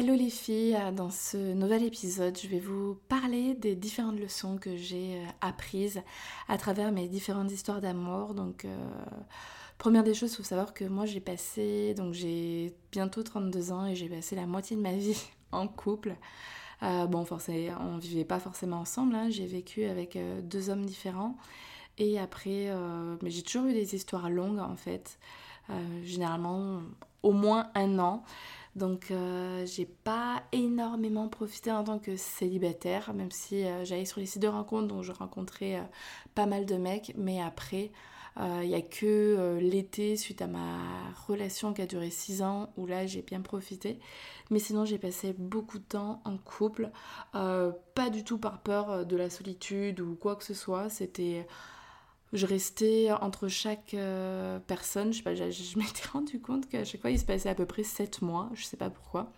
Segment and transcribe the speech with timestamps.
[0.00, 4.74] Hello les filles, dans ce nouvel épisode, je vais vous parler des différentes leçons que
[4.74, 6.00] j'ai euh, apprises
[6.48, 8.32] à travers mes différentes histoires d'amour.
[8.32, 8.78] Donc, euh,
[9.76, 13.84] première des choses, il faut savoir que moi j'ai passé, donc j'ai bientôt 32 ans
[13.84, 15.22] et j'ai passé la moitié de ma vie
[15.52, 16.16] en couple.
[16.82, 19.28] Euh, bon, forcément, on vivait pas forcément ensemble, hein.
[19.28, 21.36] j'ai vécu avec deux hommes différents.
[21.98, 22.74] Et après,
[23.20, 25.18] mais j'ai toujours eu des histoires longues en fait,
[26.02, 26.80] généralement
[27.22, 28.24] au moins un an.
[28.76, 34.20] Donc euh, j'ai pas énormément profité en tant que célibataire, même si euh, j'allais sur
[34.20, 35.82] les sites de rencontres, donc je rencontrais euh,
[36.34, 37.90] pas mal de mecs, mais après,
[38.38, 40.78] il n'y a que l'été, suite à ma
[41.26, 43.98] relation qui a duré 6 ans, où là j'ai bien profité.
[44.50, 46.90] Mais sinon j'ai passé beaucoup de temps en couple,
[47.32, 51.46] pas du tout par peur de la solitude ou quoi que ce soit, c'était
[52.32, 57.00] je restais entre chaque euh, personne, je sais pas, je, m'étais rendu compte qu'à chaque
[57.00, 59.32] fois il se passait à peu près 7 mois, je sais pas pourquoi.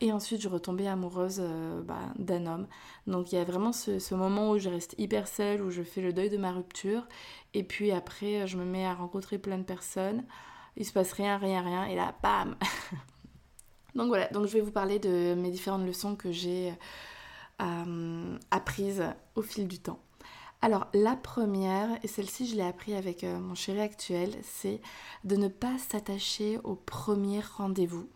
[0.00, 2.66] Et ensuite je retombais amoureuse euh, bah, d'un homme.
[3.06, 6.00] Donc il y a vraiment ce, moment où je reste hyper seule, où je fais
[6.00, 7.06] le deuil de ma rupture.
[7.54, 10.24] Et puis après je me mets à rencontrer plein de personnes.
[10.76, 11.84] Il se passe rien, rien, rien.
[11.86, 12.56] Et là, bam
[13.94, 16.74] Donc voilà, donc je vais vous parler de mes différentes leçons que j'ai
[17.62, 19.04] euh, apprises
[19.36, 20.00] au fil du temps.
[20.64, 24.80] Alors la première, et celle-ci je l'ai appris avec euh, mon chéri actuel, c'est
[25.22, 28.08] de ne pas s'attacher au premier rendez-vous.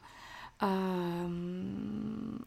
[0.62, 1.62] Euh,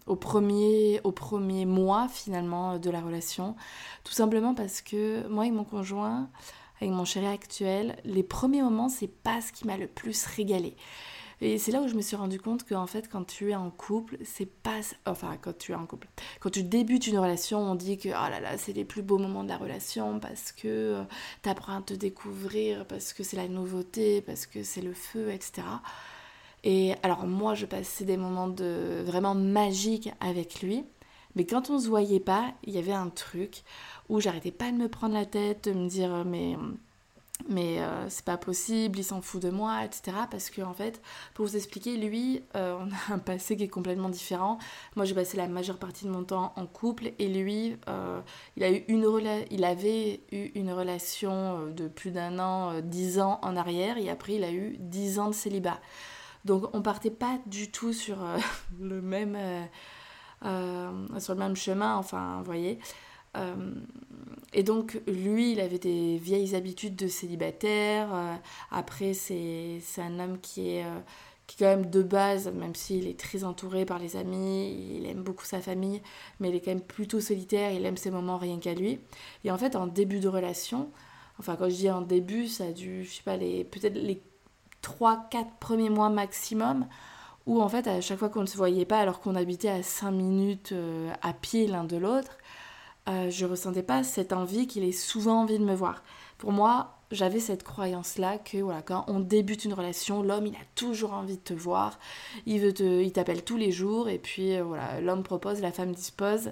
[0.08, 3.56] au, premier, au premier mois finalement de la relation.
[4.04, 6.32] Tout simplement parce que moi et mon conjoint,
[6.82, 10.76] avec mon chéri actuel, les premiers moments, c'est pas ce qui m'a le plus régalé.
[11.44, 13.72] Et c'est là où je me suis rendu compte qu'en fait, quand tu es en
[13.72, 14.80] couple, c'est pas.
[15.08, 16.08] Enfin, quand tu es en couple.
[16.40, 19.18] Quand tu débutes une relation, on dit que oh là là, c'est les plus beaux
[19.18, 21.04] moments de la relation parce que euh,
[21.42, 25.32] tu apprends à te découvrir, parce que c'est la nouveauté, parce que c'est le feu,
[25.32, 25.64] etc.
[26.64, 30.86] Et alors, moi, je passais des moments de vraiment magiques avec lui.
[31.36, 33.64] Mais quand on se voyait pas, il y avait un truc
[34.10, 36.56] où j'arrêtais pas de me prendre la tête, de me dire mais
[37.50, 40.18] mais euh, c'est pas possible, il s'en fout de moi, etc.
[40.30, 41.02] Parce que en fait,
[41.34, 44.58] pour vous expliquer, lui, euh, on a un passé qui est complètement différent.
[44.96, 48.22] Moi, j'ai passé la majeure partie de mon temps en couple, et lui, euh,
[48.58, 49.02] il a eu une
[49.52, 54.36] il avait eu une relation de plus d'un an, dix ans en arrière, et après,
[54.36, 55.80] il a eu dix ans de célibat.
[56.46, 58.18] Donc, on partait pas du tout sur
[58.80, 59.38] le même
[60.44, 61.96] sur le même chemin.
[61.98, 62.80] Enfin, vous voyez.
[63.38, 63.74] Euh,
[64.54, 68.14] et donc, lui, il avait des vieilles habitudes de célibataire.
[68.14, 68.36] Euh,
[68.72, 71.00] après, c'est un homme qui est, euh,
[71.48, 75.24] qui quand même de base, même s'il est très entouré par les amis, il aime
[75.24, 76.02] beaucoup sa famille,
[76.40, 79.00] mais il est quand même plutôt solitaire, il aime ses moments rien qu'à lui.
[79.44, 80.90] Et en fait, en début de relation,
[81.40, 84.22] enfin, quand je dis en début, ça a dû, je sais pas, peut-être les
[84.82, 86.88] 3-4 premiers mois maximum,
[87.48, 89.84] où en fait, à chaque fois qu'on ne se voyait pas, alors qu'on habitait à
[89.84, 90.74] 5 minutes
[91.22, 92.38] à pied l'un de l'autre,
[93.10, 96.04] euh, je ressentais pas cette envie qu'il ait souvent envie de me voir.
[96.38, 100.66] Pour moi, j'avais cette croyance-là que voilà, quand on débute une relation, l'homme il a
[100.76, 102.00] toujours envie de te voir,
[102.46, 105.94] il veut il t'appelle tous les jours et puis euh, voilà, l'homme propose, la femme
[105.94, 106.52] dispose.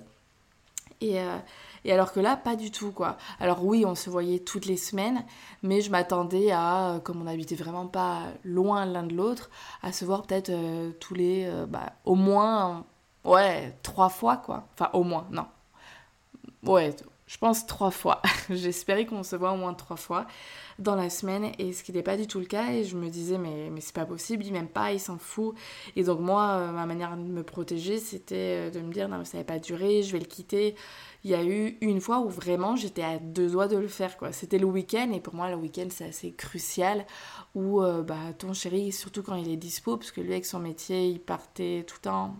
[1.02, 1.38] Et, euh,
[1.86, 3.18] et, alors que là, pas du tout quoi.
[3.40, 5.24] Alors oui, on se voyait toutes les semaines,
[5.64, 9.50] mais je m'attendais à, comme on n'habitait vraiment pas loin l'un de l'autre,
[9.84, 10.52] à se voir peut-être
[11.00, 12.86] tous les, bah, au moins,
[13.24, 14.68] ouais, trois fois quoi.
[14.74, 15.46] Enfin au moins, non,
[16.64, 16.96] ouais,
[17.30, 18.24] je pense trois fois.
[18.50, 20.25] J'espérais qu'on se voit au moins trois fois
[20.80, 23.07] dans la semaine et ce qui n'était pas du tout le cas et je me
[23.07, 25.56] disais mais, mais c'est pas possible, il m'aime pas, il s'en fout.
[25.95, 29.19] Et donc moi, euh, ma manière de me protéger c'était euh, de me dire non
[29.19, 30.74] mais ça va pas durer, je vais le quitter.
[31.24, 34.18] Il y a eu une fois où vraiment j'étais à deux doigts de le faire
[34.18, 34.31] quoi.
[34.31, 37.06] C'était le week-end et pour moi le week-end c'est assez crucial
[37.54, 40.57] où euh, bah, ton chéri, surtout quand il est dispo, parce que lui avec son
[40.57, 42.36] métier il partait tout le temps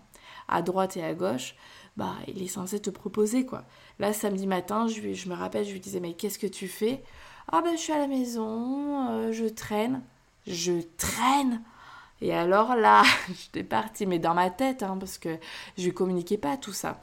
[0.48, 1.54] à droite et à gauche,
[1.96, 3.64] bah il est censé te proposer quoi.
[3.98, 7.02] Là, samedi matin, je, je me rappelle, je lui disais, mais qu'est-ce que tu fais?
[7.52, 10.02] Ah ben, je suis à la maison, euh, je traîne.
[10.46, 11.62] Je traîne
[12.20, 15.36] Et alors là, j'étais partie, mais dans ma tête, hein, parce que
[15.78, 17.02] je lui communiquais pas tout ça.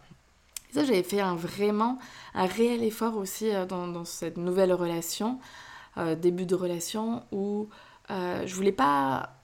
[0.74, 1.98] Ça, j'avais fait un, vraiment
[2.34, 5.40] un réel effort aussi euh, dans, cette nouvelle relation,
[5.98, 7.70] euh, début de relation, où
[8.10, 9.38] je voulais pas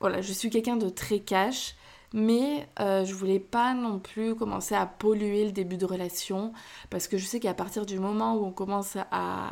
[0.00, 1.74] voilà, je suis quelqu'un de très cash,
[2.12, 6.52] mais euh, je voulais pas non plus commencer à polluer le début de relation,
[6.90, 9.50] parce que je sais qu'à partir du moment où on commence à,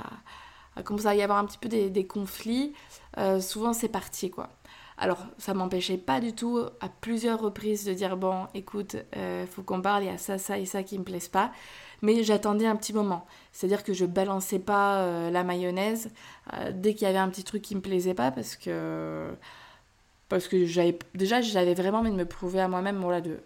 [0.77, 2.73] à, commencer à y avoir un petit peu des, conflits,
[3.19, 4.51] euh, souvent c'est parti quoi.
[4.99, 9.63] Alors, ça m'empêchait pas du tout à plusieurs reprises de dire bon, écoute, euh, faut
[9.63, 11.53] qu'on parle, il y a ça, ça et ça qui me plaisent pas.
[12.03, 13.27] Mais j'attendais un petit moment.
[13.53, 16.11] C'est-à-dire que je balançais pas euh, la mayonnaise
[16.55, 19.31] euh, dès qu'il y avait un petit truc qui me plaisait pas parce que
[20.29, 23.39] parce que j'avais déjà j'avais vraiment envie de me prouver à moi-même voilà de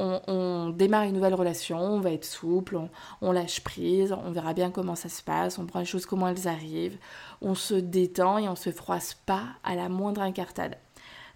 [0.00, 2.80] on, démarre une nouvelle relation, on va être souple,
[3.20, 6.28] on, lâche prise, on verra bien comment ça se passe, on prend les choses comment
[6.28, 6.96] elles arrivent,
[7.42, 10.76] on se détend et on se froisse pas à la moindre incartade.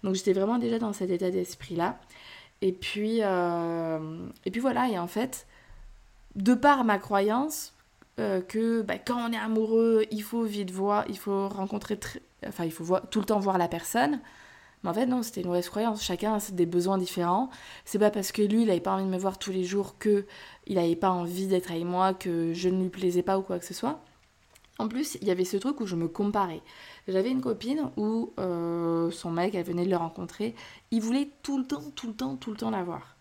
[0.03, 1.99] Donc j'étais vraiment déjà dans cet état d'esprit-là.
[2.61, 5.45] Et puis, euh, et puis voilà, et en fait,
[6.35, 7.73] de par ma croyance
[8.19, 11.99] euh, que bah, quand on est amoureux, il faut vite voir, il faut rencontrer,
[12.47, 14.19] enfin il faut voir, tout le temps voir la personne,
[14.85, 16.03] mais en fait, non, c'était une mauvaise croyance.
[16.03, 17.49] Chacun a des besoins différents.
[17.85, 19.97] C'est pas parce que lui, il avait pas envie de me voir tous les jours
[19.97, 20.27] que
[20.67, 23.57] il avait pas envie d'être avec moi, que je ne lui plaisais pas ou quoi
[23.57, 23.99] que ce soit.
[24.77, 26.61] En plus, il y avait ce truc où je me comparais.
[27.07, 30.53] J'avais une copine où euh, son mec, elle venait de le rencontrer,
[30.91, 33.15] il voulait tout le temps, tout le temps, tout le temps la voir.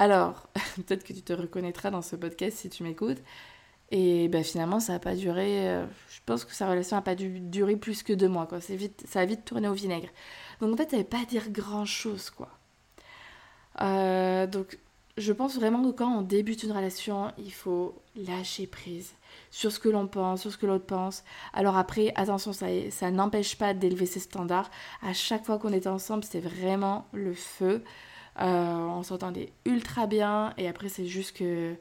[0.00, 3.22] Alors, peut-être que tu te reconnaîtras dans ce podcast si tu m'écoutes.
[3.92, 5.68] Et ben, finalement, ça n'a pas duré.
[5.68, 8.46] Euh, je pense que sa relation n'a pas dû durer plus que deux mois.
[8.46, 8.58] Quoi.
[8.70, 10.08] Vite, ça a vite tourné au vinaigre.
[10.60, 12.48] Donc en fait, ça ne veut pas dire grand-chose, quoi.
[13.82, 14.78] Euh, donc
[15.16, 19.14] je pense vraiment que quand on débute une relation, il faut lâcher prise
[19.50, 21.24] sur ce que l'on pense, sur ce que l'autre pense.
[21.54, 24.70] Alors après, attention, ça, n'empêche pas d'élever ses standards.
[25.02, 27.82] À chaque fois qu'on était ensemble, c'était vraiment le feu.
[28.40, 30.52] Euh, on s'entendait ultra bien.
[30.58, 31.74] Et après, c'est juste que...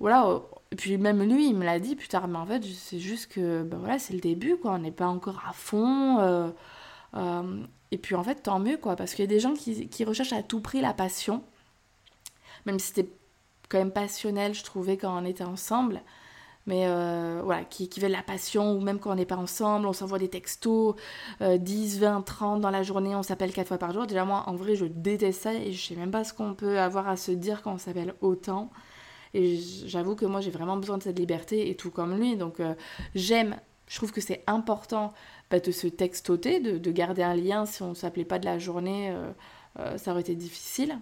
[0.00, 0.40] Voilà,
[0.72, 3.30] et puis même lui, il me l'a dit plus tard, mais en fait, c'est juste
[3.32, 4.72] que ben c'est le début, quoi.
[4.72, 6.18] On n'est pas encore à fond.
[6.20, 6.48] Euh,
[7.14, 10.04] euh, et puis en fait, tant mieux, quoi, parce qu'il y a des gens qui,
[10.04, 11.42] recherchent à tout prix la passion,
[12.66, 13.10] même si c'était
[13.68, 16.02] quand même passionnel, je trouvais, quand on était ensemble.
[16.66, 19.92] Mais euh, voilà, qui, veulent la passion, ou même quand on n'est pas ensemble, on
[19.92, 20.94] s'envoie des textos,
[21.40, 24.06] 10, 20, 30 dans la journée, on s'appelle 4 fois par jour.
[24.06, 26.78] Déjà, moi, en vrai, je déteste ça et je sais même pas ce qu'on peut
[26.78, 28.70] avoir à se dire quand on s'appelle autant.
[29.34, 32.36] Et j'avoue que moi, j'ai vraiment besoin de cette liberté et tout comme lui.
[32.36, 32.74] Donc, euh,
[33.14, 33.56] j'aime,
[33.86, 35.12] je trouve que c'est important
[35.58, 37.66] de se textoter, de, de, garder un lien.
[37.66, 39.30] Si on ne s'appelait pas de la journée, euh,
[39.80, 40.96] euh, ça aurait été difficile.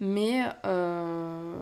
[0.00, 1.56] Mais euh,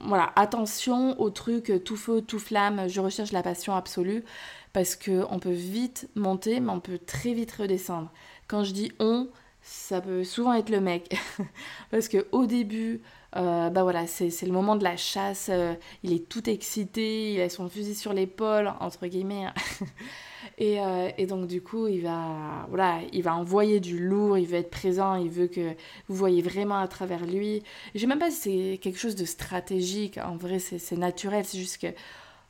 [0.00, 4.24] voilà, attention au truc tout feu, tout flamme, je recherche la passion absolue,
[4.72, 8.10] parce qu'on peut vite monter, mais on peut très vite redescendre.
[8.48, 9.28] Quand je dis on,
[9.62, 11.16] ça peut souvent être le mec.
[11.90, 13.00] parce que au début,
[13.36, 17.40] euh, bah voilà, c'est le moment de la chasse, euh, il est tout excité, il
[17.40, 19.46] a son fusil sur l'épaule, entre guillemets.
[19.46, 19.54] Hein.
[20.58, 24.46] et, euh, et, donc du coup, il va, voilà, il va envoyer du lourd, il
[24.46, 25.70] veut être présent, il veut que
[26.08, 27.62] vous voyez vraiment à travers lui.
[27.94, 28.36] Je sais même pas si
[28.74, 31.86] c'est quelque chose de stratégique, en vrai c'est naturel, c'est juste que...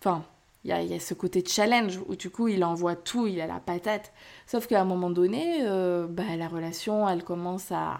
[0.01, 0.25] Enfin,
[0.65, 3.41] il y, a, y a, ce côté challenge où du coup il envoie tout, il
[3.41, 4.13] a la patate.
[4.47, 5.61] Sauf qu'à un moment donné,
[6.09, 7.99] bah, la relation, elle commence à,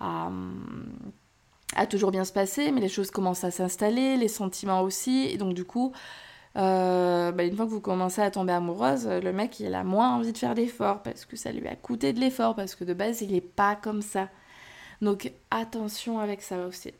[0.00, 0.30] à
[1.76, 5.36] a toujours bien se passer, mais les choses commencent à s'installer, les sentiments aussi, et
[5.36, 5.92] donc du coup,
[6.56, 10.14] euh, bah, une fois que vous commencez à tomber amoureuse, le mec il a moins
[10.16, 12.94] envie de faire d'efforts parce que ça lui a coûté de l'effort, parce que de
[12.94, 14.28] base il n'est pas comme ça.
[15.02, 16.92] Donc attention avec ça aussi.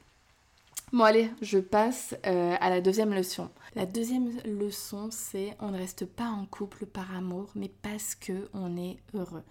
[0.94, 3.50] Bon allez, je passe euh, à la deuxième leçon.
[3.74, 8.48] La deuxième leçon, c'est on ne reste pas en couple par amour, mais parce que
[8.54, 9.42] on est heureux.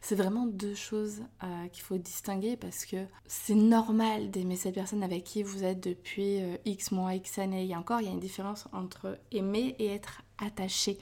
[0.00, 5.02] C'est vraiment deux choses euh, qu'il faut distinguer parce que c'est normal d'aimer cette personne
[5.02, 7.66] avec qui vous êtes depuis euh, X mois, X années.
[7.66, 10.98] Et encore, il y a une différence entre aimer et être attaché.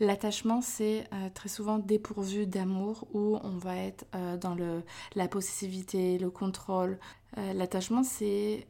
[0.00, 4.06] L'attachement, c'est très souvent dépourvu d'amour où on va être
[4.40, 4.82] dans le,
[5.14, 6.98] la possessivité, le contrôle.
[7.36, 8.66] L'attachement, c'est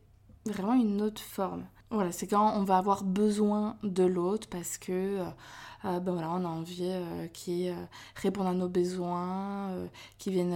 [0.46, 1.64] vraiment une autre forme.
[1.92, 5.24] Voilà, c'est quand on va avoir besoin de l'autre parce que euh,
[5.84, 7.74] euh, ben voilà, on a envie euh, qu'il
[8.14, 9.74] réponde à nos besoins,
[10.18, 10.54] qu'il vienne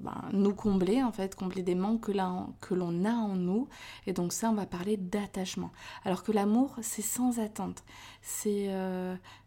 [0.00, 2.12] ben, nous combler en fait, combler des manques que,
[2.60, 3.66] que l'on a en nous.
[4.06, 5.70] Et donc ça, on va parler d'attachement.
[6.04, 7.82] Alors que l'amour, c'est sans attente.
[8.20, 8.70] C'est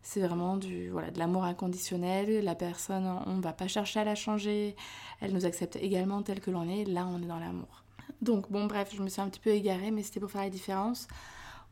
[0.02, 2.44] c'est vraiment du voilà de l'amour inconditionnel.
[2.44, 4.76] La personne, on ne va pas chercher à la changer.
[5.22, 6.86] Elle nous accepte également telle que l'on est.
[6.86, 7.85] Là, on est dans l'amour.
[8.22, 10.50] Donc bon bref, je me suis un petit peu égarée, mais c'était pour faire la
[10.50, 11.08] différence.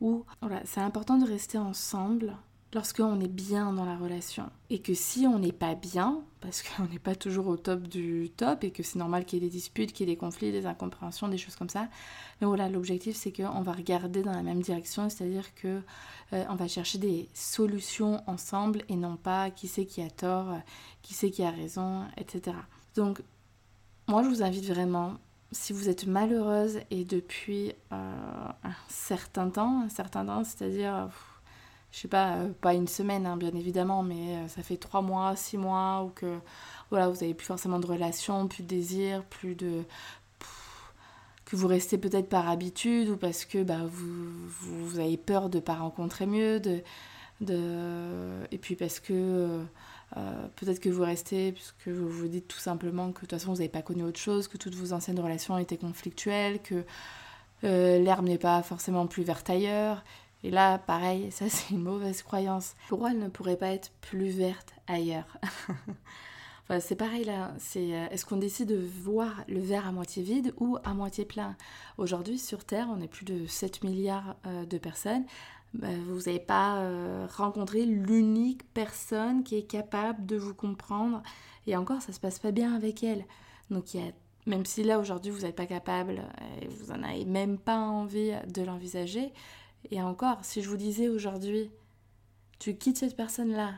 [0.02, 2.36] Où voilà, c'est important de rester ensemble
[2.74, 4.50] lorsqu'on est bien dans la relation.
[4.70, 8.32] Et que si on n'est pas bien, parce qu'on n'est pas toujours au top du
[8.36, 10.52] top, et que c'est normal qu'il y ait des disputes, qu'il y ait des conflits,
[10.52, 11.88] des incompréhensions, des choses comme ça,
[12.42, 15.82] mais voilà, l'objectif c'est qu'on va regarder dans la même direction, c'est-à-dire que
[16.34, 20.58] euh, on va chercher des solutions ensemble et non pas qui c'est qui a tort,
[21.02, 22.58] qui c'est qui a raison, etc.
[22.96, 23.22] Donc,
[24.08, 25.14] moi je vous invite vraiment
[25.54, 31.10] si vous êtes malheureuse et depuis euh, un certain temps, temps, c'est-à-dire
[31.94, 35.02] je sais pas, euh, pas une semaine hein, bien évidemment, mais euh, ça fait trois
[35.02, 36.40] mois, six mois, ou que
[36.90, 39.84] voilà, vous avez plus forcément de relations, plus de désir, plus de.
[41.46, 44.32] que vous restez peut-être par habitude ou parce que bah, vous,
[44.62, 46.82] vous, avez peur de ne pas rencontrer mieux, de,
[47.42, 48.44] de...
[48.52, 49.64] et puis parce que.
[50.18, 53.52] Euh, peut-être que vous restez puisque vous vous dites tout simplement que de toute façon
[53.52, 56.84] vous n'avez pas connu autre chose, que toutes vos anciennes relations étaient conflictuelles, que
[57.64, 60.04] l'herbe n'est pas forcément plus verte ailleurs,
[60.44, 62.76] et là, pareil, ça c'est une mauvaise croyance.
[62.90, 65.38] Pourquoi elle ne pourrait pas être plus verte ailleurs
[66.64, 70.22] enfin, C'est pareil là, c'est euh, est-ce qu'on décide de voir le verre à moitié
[70.22, 71.56] vide ou à moitié plein?
[71.98, 75.24] Aujourd'hui sur Terre, on est plus de 7 milliards euh, de personnes.
[75.74, 81.24] Bah, vous n'avez pas euh, rencontré l'unique personne qui est capable de vous comprendre.
[81.66, 83.26] Et encore, ça se passe pas bien avec elle.
[83.70, 84.12] Donc il y a
[84.46, 86.22] même si là aujourd'hui vous n'êtes pas capable
[86.62, 89.32] et vous n'en avez même pas envie de l'envisager,
[89.92, 91.72] et encore, si je vous disais aujourd'hui,
[92.60, 93.74] tu quittes cette personne-là,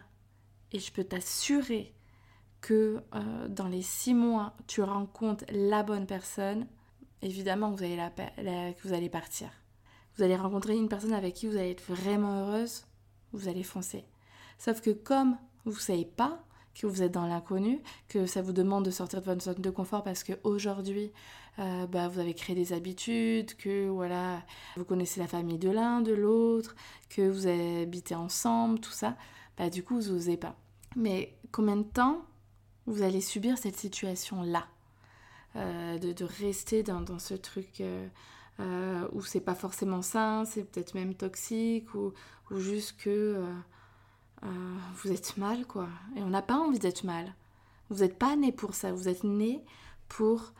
[0.71, 1.93] et je peux t'assurer
[2.61, 6.67] que euh, dans les six mois, tu rencontres la bonne personne,
[7.21, 7.83] évidemment vous
[8.93, 9.49] allez partir.
[10.17, 12.85] Vous allez rencontrer une personne avec qui vous allez être vraiment heureuse,
[13.33, 14.05] vous allez foncer.
[14.57, 16.43] Sauf que comme vous ne savez pas,
[16.73, 19.69] que vous êtes dans l'inconnu, que ça vous demande de sortir de votre zone de
[19.69, 21.11] confort parce qu'aujourd'hui,
[21.59, 24.43] euh, bah, vous avez créé des habitudes, que voilà,
[24.75, 26.75] vous connaissez la famille de l'un, de l'autre,
[27.09, 29.15] que vous habitez ensemble, tout ça,
[29.57, 30.55] bah, du coup, vous n'osez pas.
[30.97, 32.25] Mais combien de temps
[32.87, 34.67] vous allez subir cette situation-là
[35.55, 38.07] euh, de, rester dans, ce truc euh,
[38.59, 42.13] euh, où c'est pas forcément sain, c'est peut-être même toxique, ou,
[42.51, 43.43] ou juste que
[44.97, 45.87] vous êtes mal, quoi.
[46.15, 47.33] Et on n'a pas envie d'être mal.
[47.89, 49.63] Vous n'êtes pas né pour ça, vous êtes né
[50.07, 50.53] pour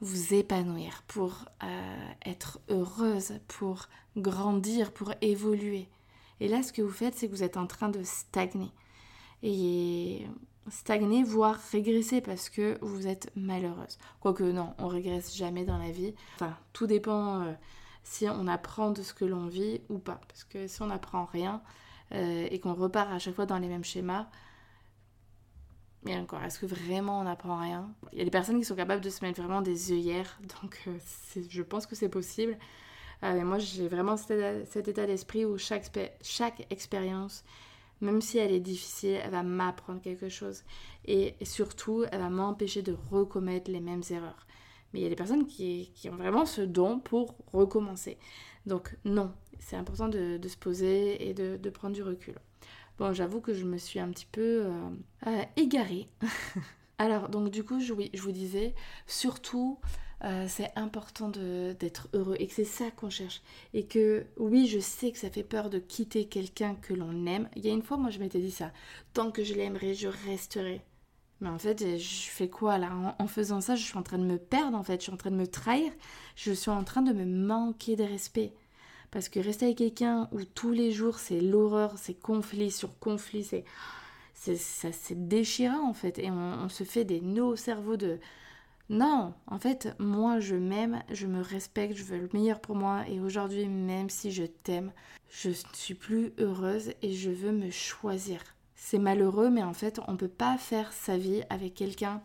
[0.00, 5.88] vous épanouir, pour euh, être heureuse, pour grandir, pour évoluer.
[6.40, 8.70] Et là, ce que vous faites, c'est que vous êtes en train de stagner.
[9.42, 10.26] Et
[10.70, 13.98] stagner, voire régresser parce que vous êtes malheureuse.
[14.20, 16.14] Quoique non, on régresse jamais dans la vie.
[16.36, 17.52] Enfin, tout dépend euh,
[18.02, 20.20] si on apprend de ce que l'on vit ou pas.
[20.28, 21.62] Parce que si on n'apprend rien
[22.12, 24.26] euh, et qu'on repart à chaque fois dans les mêmes schémas,
[26.04, 27.90] mais encore, est-ce que vraiment on n'apprend rien?
[28.12, 30.82] Il y a des personnes qui sont capables de se mettre vraiment des œillères, donc
[30.86, 30.98] euh,
[31.48, 32.58] je pense que c'est possible.
[33.22, 35.90] Euh, moi, j'ai vraiment cet, état d'esprit où chaque,
[36.20, 37.42] chaque expérience,
[38.04, 40.62] même si elle est difficile, elle va m'apprendre quelque chose.
[41.06, 44.46] Et, surtout, elle va m'empêcher de recommettre les mêmes erreurs.
[44.92, 48.16] Mais il y a des personnes qui, ont vraiment ce don pour recommencer.
[48.66, 52.36] Donc non, c'est important de, se poser et de prendre du recul.
[52.96, 54.70] Bon, j'avoue que je me suis un petit peu euh,
[55.26, 56.08] euh, égarée.
[56.98, 58.72] Alors, donc du coup, je vous disais,
[59.08, 59.80] surtout,
[60.24, 63.42] euh, c'est important d'être heureux et que c'est ça qu'on cherche.
[63.74, 67.48] Et que oui, je sais que ça fait peur de quitter quelqu'un que l'on aime.
[67.56, 68.72] Il y a une fois, moi, je m'étais dit ça.
[69.12, 70.80] Tant que je l'aimerai, je resterai.
[71.40, 73.16] Mais en fait, je fais quoi là?
[73.18, 75.00] En, faisant ça, je suis en train de me perdre, en fait.
[75.00, 75.92] Je suis en train de me trahir.
[76.36, 78.54] Je suis en train de me manquer de respect.
[79.10, 83.44] Parce que rester avec quelqu'un où tous les jours c'est l'horreur, c'est conflit sur conflit,
[83.44, 83.64] c'est
[84.34, 86.18] c'est déchirant en fait.
[86.18, 88.18] Et on, se fait des nœuds au cerveau de
[88.90, 93.08] non, en fait, moi je m'aime, je me respecte, je veux le meilleur pour moi.
[93.08, 94.92] Et aujourd'hui, même si je t'aime,
[95.30, 98.42] je ne suis plus heureuse et je veux me choisir.
[98.76, 102.22] C'est malheureux, mais en fait, on ne peut pas faire sa vie avec quelqu'un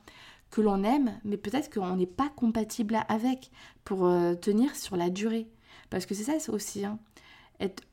[0.52, 3.52] que l'on aime, mais peut-être qu'on n'est pas compatible avec
[3.86, 5.48] pour euh, tenir sur la durée.
[5.90, 6.86] Parce que c'est ça aussi.
[6.86, 7.00] Hein.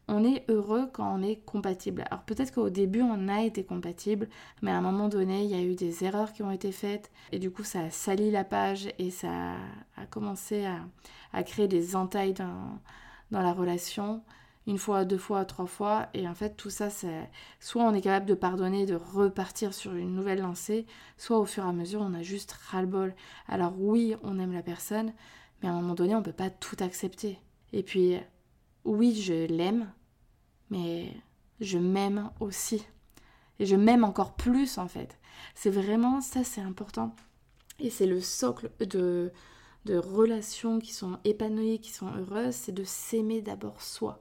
[0.09, 2.05] On est heureux quand on est compatible.
[2.11, 4.29] Alors peut-être qu'au début on a été compatible,
[4.63, 7.11] mais à un moment donné il y a eu des erreurs qui ont été faites
[7.33, 9.55] et du coup ça a sali la page et ça
[9.97, 10.67] a commencé
[11.33, 12.79] à, créer des entailles dans,
[13.31, 14.23] la relation
[14.69, 16.09] une fois, deux fois, trois fois.
[16.13, 16.89] Et en fait, tout ça,
[17.61, 21.65] soit on est capable de pardonner, de repartir sur une nouvelle lancée, soit au fur
[21.65, 23.15] et à mesure, on a juste ras-le-bol.
[23.47, 25.13] Alors oui, on aime la personne,
[25.63, 27.39] mais à un moment donné, on peut pas tout accepter.
[27.73, 28.17] Et puis,
[28.87, 29.93] oui, je l'aime,
[30.71, 31.13] mais
[31.61, 32.87] je m'aime aussi.
[33.59, 35.19] Et je m'aime encore plus en fait.
[35.55, 37.15] C'est vraiment ça, c'est important.
[37.79, 39.33] Et c'est le socle de,
[39.85, 44.21] de relations qui sont épanouies, qui sont heureuses, c'est de s'aimer d'abord soi.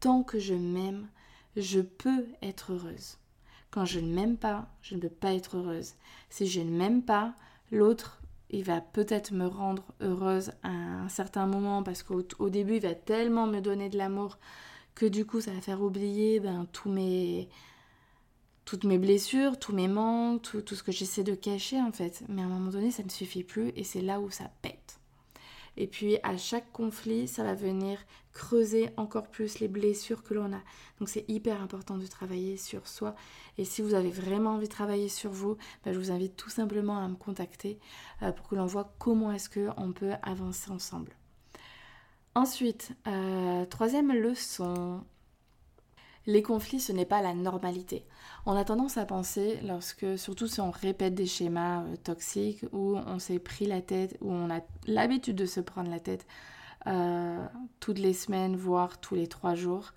[0.00, 1.08] Tant que je m'aime,
[1.56, 3.18] je peux être heureuse.
[3.70, 5.94] Quand je ne m'aime pas, je ne peux pas être heureuse.
[6.30, 7.34] Si je ne m'aime pas,
[7.72, 8.20] l'autre,
[8.50, 12.94] il va peut-être me rendre heureuse à un certain moment parce qu'au début, il va
[12.94, 14.38] tellement me donner de l'amour
[14.94, 17.48] que du coup, ça va faire oublier ben, tous mes,
[18.64, 22.22] toutes mes blessures, tous mes manques, tout, tout ce que j'essaie de cacher en fait.
[22.28, 25.00] Mais à un moment donné, ça ne suffit plus et c'est là où ça pète.
[25.76, 27.98] Et puis à chaque conflit, ça va venir
[28.32, 30.60] creuser encore plus les blessures que l'on a.
[30.98, 33.14] Donc c'est hyper important de travailler sur soi.
[33.58, 36.50] Et si vous avez vraiment envie de travailler sur vous, bah, je vous invite tout
[36.50, 37.78] simplement à me contacter
[38.22, 41.16] euh, pour que l'on voit comment est-ce qu'on peut avancer ensemble.
[42.34, 45.04] Ensuite, euh, troisième leçon,
[46.26, 48.04] les conflits, ce n'est pas la normalité.
[48.46, 52.96] On a tendance à penser, lorsque, surtout si on répète des schémas euh, toxiques, où
[52.96, 56.26] on s'est pris la tête, où on a l'habitude de se prendre la tête
[56.86, 57.44] euh,
[57.80, 59.92] toutes les semaines, voire tous les trois jours,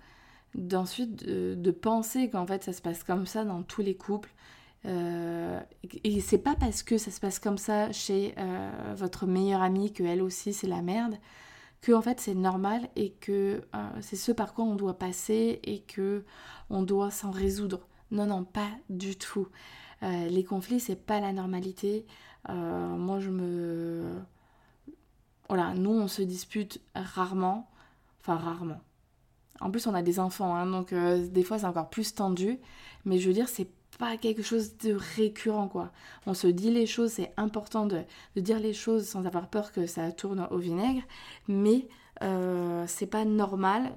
[0.54, 4.32] d'ensuite de, penser qu'en fait ça se passe comme ça dans tous les couples.
[4.86, 5.60] Euh,
[6.04, 8.34] et c'est pas parce que ça se passe comme ça chez
[8.96, 11.16] votre meilleure amie que elle aussi c'est la merde
[11.80, 15.60] que en fait c'est normal et que euh, c'est ce par quoi on doit passer
[15.62, 16.24] et que
[16.70, 17.86] on doit s'en résoudre.
[18.10, 19.48] Non non, pas du tout.
[20.02, 22.06] Euh, les conflits c'est pas la normalité.
[22.48, 24.14] Euh, moi je me
[25.48, 27.70] voilà, nous on se dispute rarement,
[28.20, 28.80] enfin rarement.
[29.60, 32.58] En plus on a des enfants, hein, donc des fois c'est encore plus tendu.
[33.04, 35.90] Mais je veux dire c'est pas quelque chose de récurrent quoi.
[36.26, 38.02] On se dit les choses, c'est important de,
[38.36, 41.02] dire les choses sans avoir peur que ça tourne au vinaigre,
[41.48, 41.88] mais
[42.22, 43.92] euh, c'est pas normal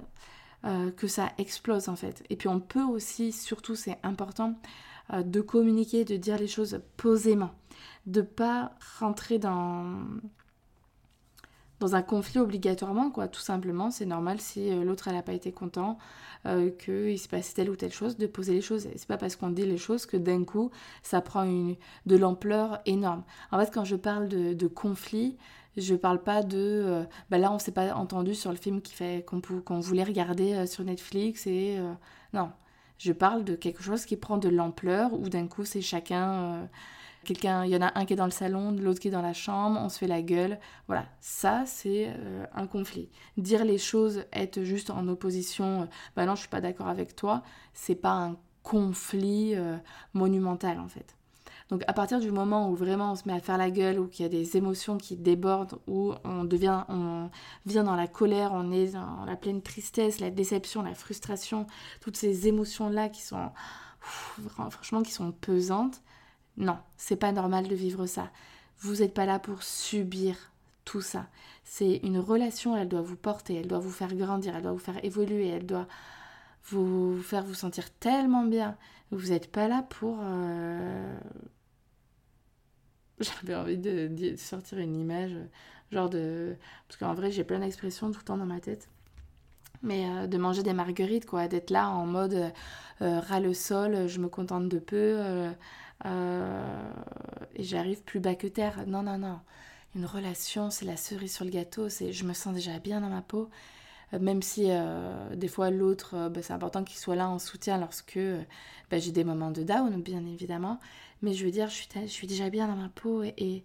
[0.64, 2.24] euh, que ça explose en fait.
[2.30, 4.54] Et puis on peut aussi, surtout c'est important,
[5.12, 7.50] euh, de communiquer, de dire les choses posément,
[8.06, 9.86] de pas rentrer dans
[11.82, 13.26] dans un conflit obligatoirement, quoi.
[13.28, 15.98] Tout simplement, c'est normal si euh, l'autre elle n'a pas été content,
[16.46, 18.86] euh, qu'il se passe telle ou telle chose, de poser les choses.
[18.94, 20.70] C'est pas parce qu'on dit les choses que d'un coup
[21.02, 23.24] ça prend de l'ampleur énorme.
[23.50, 25.36] En fait, quand je parle de, conflit,
[25.76, 26.56] je parle pas de.
[26.56, 28.80] Euh, bah là, on s'est pas entendu sur le film
[29.26, 31.78] qu'on voulait regarder sur Netflix et
[32.32, 32.50] non.
[32.98, 36.68] Je parle de quelque chose qui prend de l'ampleur où d'un coup c'est chacun
[37.24, 39.22] Quelqu'un, il y en a un qui est dans le salon, l'autre qui est dans
[39.22, 40.58] la chambre, on se fait la gueule.
[40.88, 43.08] Voilà, ça c'est euh, un conflit.
[43.36, 47.14] Dire les choses, être juste en opposition, euh, bah non, je suis pas d'accord avec
[47.14, 47.42] toi,
[47.74, 49.76] c'est pas un conflit euh,
[50.14, 51.16] monumental en fait.
[51.68, 54.08] Donc à partir du moment où vraiment on se met à faire la gueule, ou
[54.08, 57.30] qu'il y a des émotions qui débordent, où on devient, on
[57.66, 61.68] vient dans la colère, on est dans la pleine tristesse, la déception, la frustration,
[62.00, 63.52] toutes ces émotions là qui sont,
[64.00, 66.02] franchement, qui sont pesantes,
[66.56, 68.30] non, c'est pas normal de vivre ça.
[68.78, 70.36] Vous n'êtes pas là pour subir
[70.84, 71.26] tout ça.
[71.64, 74.78] C'est une relation, elle doit vous porter, elle doit vous faire grandir, elle doit vous
[74.78, 75.86] faire évoluer, elle doit
[76.64, 78.76] vous faire vous sentir tellement bien.
[79.10, 80.18] Vous n'êtes pas là pour...
[80.20, 81.16] Euh,
[83.20, 85.36] j'avais envie de, sortir une image,
[85.90, 86.56] genre de...
[86.88, 88.88] Parce qu'en vrai, j'ai plein d'expressions tout le temps dans ma tête.
[89.82, 91.48] Mais euh, de manger des marguerites, quoi.
[91.48, 92.52] D'être là en mode
[93.00, 95.18] euh, ras le sol, je me contente de peu
[96.04, 98.84] et j'arrive plus bas que terre.
[98.86, 99.40] Non, non, non.
[99.94, 101.88] Une relation, c'est la cerise sur le gâteau.
[101.88, 103.50] C'est, je me sens déjà bien dans ma peau.
[104.14, 107.78] Euh, même si euh, des fois l'autre, bah, c'est important qu'il soit là en soutien
[107.78, 108.18] lorsque
[108.90, 110.80] bah, j'ai des moments de down, bien évidemment.
[111.22, 113.64] Mais je veux dire, je suis, déjà bien dans ma peau et,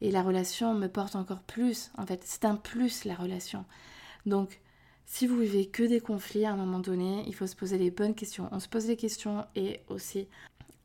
[0.00, 1.90] et la relation me porte encore plus.
[1.98, 3.64] En fait, c'est un plus la relation.
[4.24, 4.60] Donc,
[5.04, 7.90] si vous vivez que des conflits à un moment donné, il faut se poser les
[7.90, 8.48] bonnes questions.
[8.50, 10.26] On se pose des questions et aussi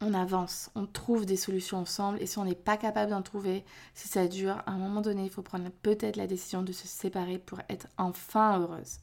[0.01, 3.63] on avance, on trouve des solutions ensemble et si on n'est pas capable d'en trouver,
[3.93, 6.87] si ça dure, à un moment donné, il faut prendre peut-être la décision de se
[6.87, 8.97] séparer pour être enfin heureuse.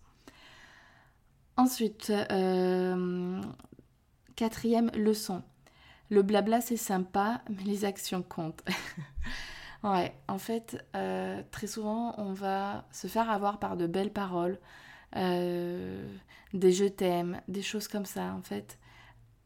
[1.57, 3.41] Ensuite, euh,
[4.37, 5.43] quatrième leçon.
[6.11, 8.65] Le blabla c'est sympa, mais les actions comptent.
[9.85, 14.59] ouais, en fait, euh, très souvent, on va se faire avoir par de belles paroles,
[15.17, 16.07] euh,
[16.55, 18.79] des je t'aime, des choses comme ça, en fait.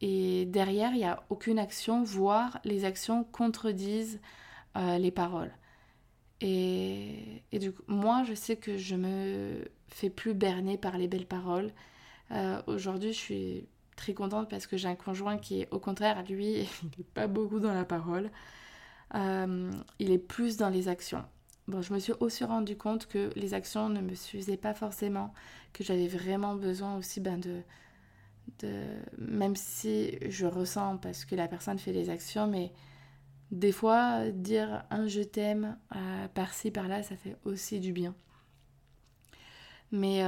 [0.02, 4.20] Et derrière, il n'y a aucune action, voire les actions contredisent
[4.76, 5.52] euh, les paroles.
[6.40, 11.26] Et, du coup, moi, je sais que je me fais plus berner par les belles
[11.26, 11.70] paroles.
[12.32, 16.68] Euh, aujourd'hui, je suis très contente parce que j'ai un conjoint qui au contraire, lui,
[16.82, 18.30] il n'est pas beaucoup dans la parole.
[19.14, 21.24] Euh, il est plus dans les actions.
[21.68, 25.32] Bon, je me suis aussi rendu compte que les actions ne me suffisaient pas forcément,
[25.72, 27.62] que j'avais vraiment besoin aussi ben, de,
[29.18, 32.72] même si je ressens parce que la personne fait des actions, mais
[33.50, 38.14] des fois, dire un je t'aime euh, par-ci, par-là, ça fait aussi du bien.
[39.90, 40.22] mais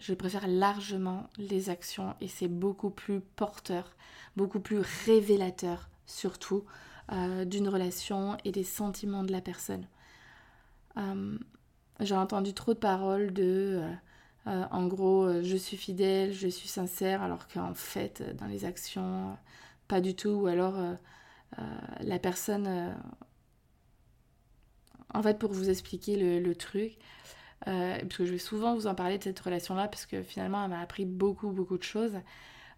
[0.00, 3.94] je préfère largement les actions et c'est beaucoup plus porteur,
[4.36, 6.64] beaucoup plus révélateur surtout
[7.46, 9.86] d'une relation et des sentiments de la personne.
[12.00, 13.80] J'ai entendu trop de paroles de
[14.46, 18.64] euh, en gros, euh, je suis fidèle, je suis sincère, alors qu'en fait, dans les
[18.64, 19.36] actions,
[19.88, 20.30] pas du tout.
[20.30, 20.94] Ou alors, euh,
[22.00, 22.96] la personne...
[25.14, 26.98] En fait, pour vous expliquer le, truc,
[27.64, 30.70] parce que je vais souvent vous en parler de cette relation-là, parce que finalement, elle
[30.70, 32.12] m'a appris beaucoup, beaucoup de choses.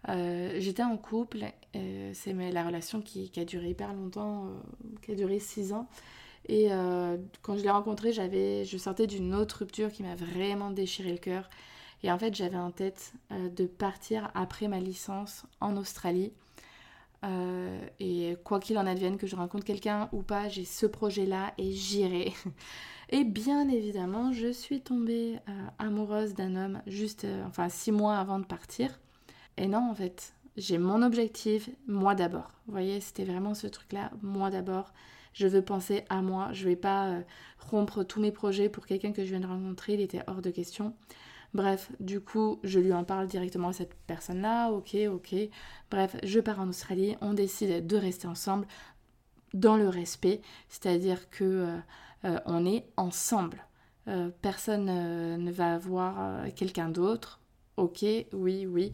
[0.07, 1.43] J'étais en couple,
[1.73, 4.47] c'est la relation qui, a duré hyper longtemps,
[5.01, 5.89] qui a duré six ans.
[6.47, 10.71] Et euh, quand je l'ai rencontré, j'avais, je sortais d'une autre rupture qui m'a vraiment
[10.71, 11.49] déchiré le cœur.
[12.03, 16.33] Et en fait, j'avais en tête euh, de partir après ma licence en Australie.
[17.23, 21.53] Euh, et quoi qu'il en advienne, que je rencontre quelqu'un ou pas, j'ai ce projet-là
[21.57, 22.33] et j'irai.
[23.13, 25.37] Et bien évidemment, je suis tombée
[25.79, 29.01] amoureuse d'un homme juste, enfin, six mois avant de partir.
[29.57, 32.51] Et non, en fait, j'ai mon objectif, moi d'abord.
[32.65, 34.93] Vous voyez, c'était vraiment ce truc-là, moi d'abord
[35.33, 37.21] je veux penser à moi, je vais pas euh,
[37.59, 40.49] rompre tous mes projets pour quelqu'un que je viens de rencontrer, il était hors de
[40.49, 40.93] question.
[41.53, 45.35] Bref, du coup, je lui en parle directement à cette personne-là, ok, ok.
[45.89, 48.67] Bref, je pars en Australie, on décide de rester ensemble
[49.53, 51.77] dans le respect, c'est-à-dire que euh,
[52.25, 53.65] euh, on est ensemble.
[54.41, 57.39] personne ne va voir quelqu'un d'autre.
[57.77, 58.93] Ok, oui, oui,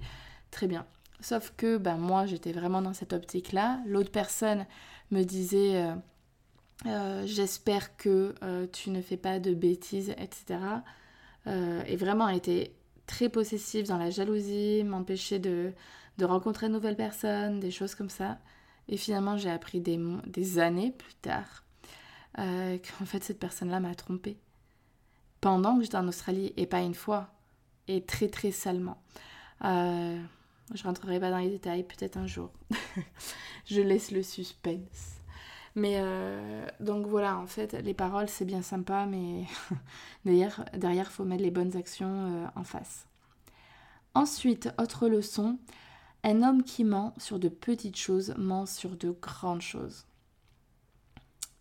[0.52, 0.86] très bien.
[1.20, 3.80] Sauf que ben, moi, j'étais vraiment dans cette optique-là.
[3.86, 4.66] L'autre personne
[5.12, 5.96] me disait
[6.86, 10.60] euh, j'espère que euh, tu ne fais pas de bêtises, etc.
[11.48, 12.74] Euh, et vraiment, elle était
[13.08, 15.74] très possessive dans la jalousie, m'empêcher de,
[16.18, 18.38] de, rencontrer de nouvelles personnes, des choses comme ça.
[18.90, 21.64] Et finalement, j'ai appris des, des, années plus tard
[22.36, 24.38] qu'en fait, cette personne-là m'a trompée.
[25.42, 27.34] Pendant que j'étais en Australie, et pas une fois,
[27.88, 29.02] et très très salement.
[29.64, 32.52] je rentrerai pas dans les détails, peut-être un jour.
[33.66, 35.17] je laisse le suspense.
[35.78, 39.46] Mais euh, donc voilà, en fait, les paroles, c'est bien sympa, mais
[40.26, 43.06] derrière, il faut mettre les bonnes actions euh, en face.
[44.16, 45.60] Ensuite, autre leçon,
[46.24, 50.08] un homme qui ment sur de petites choses ment sur de grandes choses.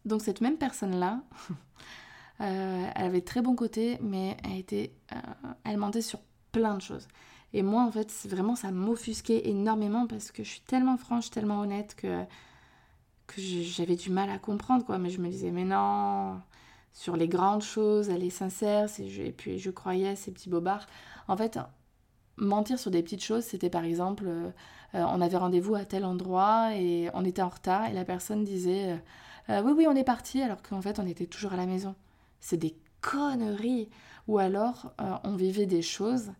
[0.06, 1.20] Donc cette même personne-là,
[2.40, 4.38] euh, elle avait très bon côté, mais
[5.64, 6.20] elle mentait sur
[6.52, 7.06] plein de choses.
[7.52, 11.60] Et moi, en fait, vraiment, ça m'offusquait énormément parce que je suis tellement franche, tellement
[11.60, 12.24] honnête que
[13.26, 14.98] que j'avais du mal à comprendre, quoi.
[14.98, 16.40] Mais je me disais, mais non,
[16.92, 18.88] sur les grandes choses, elle est sincère.
[18.98, 20.86] Et puis je croyais ces petits bobards.
[21.28, 21.58] En fait,
[22.36, 24.50] mentir sur des petites choses, c'était par exemple, euh,
[24.94, 28.44] euh, on avait rendez-vous à tel endroit et on était en retard et la personne
[28.44, 28.98] disait,
[29.50, 31.94] euh, oui, oui, on est parti, alors qu'en fait, on était toujours à la maison.
[32.40, 33.88] C'est des conneries.
[34.28, 36.32] Ou alors, on vivait des choses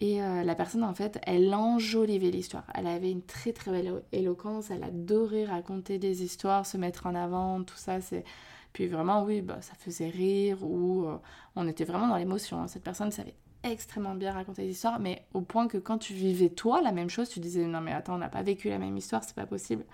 [0.00, 2.64] et euh, la personne, en fait, elle enjolivait l'histoire.
[2.74, 7.14] Elle avait une très très belle éloquence, elle adorait raconter des histoires, se mettre en
[7.14, 8.00] avant, tout ça.
[8.00, 8.24] c'est
[8.72, 11.16] Puis vraiment, oui, bah, ça faisait rire ou euh,
[11.54, 12.60] on était vraiment dans l'émotion.
[12.60, 12.66] Hein.
[12.66, 16.50] Cette personne savait extrêmement bien raconter des histoires, mais au point que quand tu vivais
[16.50, 18.96] toi la même chose, tu disais non mais attends, on n'a pas vécu la même
[18.96, 19.84] histoire, c'est pas possible.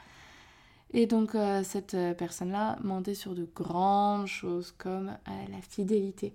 [0.93, 6.33] Et donc euh, cette personne-là mentait sur de grandes choses comme la fidélité.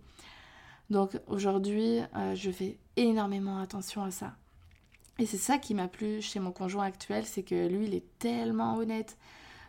[0.90, 4.36] Donc aujourd'hui, euh, je fais énormément attention à ça.
[5.18, 8.06] Et c'est ça qui m'a plu chez mon conjoint actuel, c'est que lui, il est
[8.20, 9.18] tellement honnête.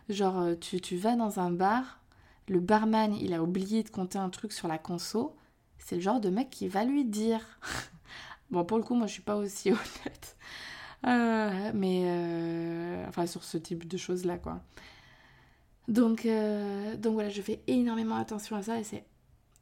[0.09, 2.01] Genre, euh, tu, tu, vas dans un bar,
[2.47, 5.35] le barman, il a oublié de compter un truc sur la conso.
[5.79, 7.41] C'est le genre de mec qui va lui dire.
[8.51, 10.37] bon, pour le coup, moi, je suis pas aussi honnête.
[11.05, 14.61] Euh, mais, enfin, sur ce type de choses-là, quoi.
[15.87, 16.27] Donc,
[16.97, 19.05] donc voilà, je fais énormément attention à ça et c'est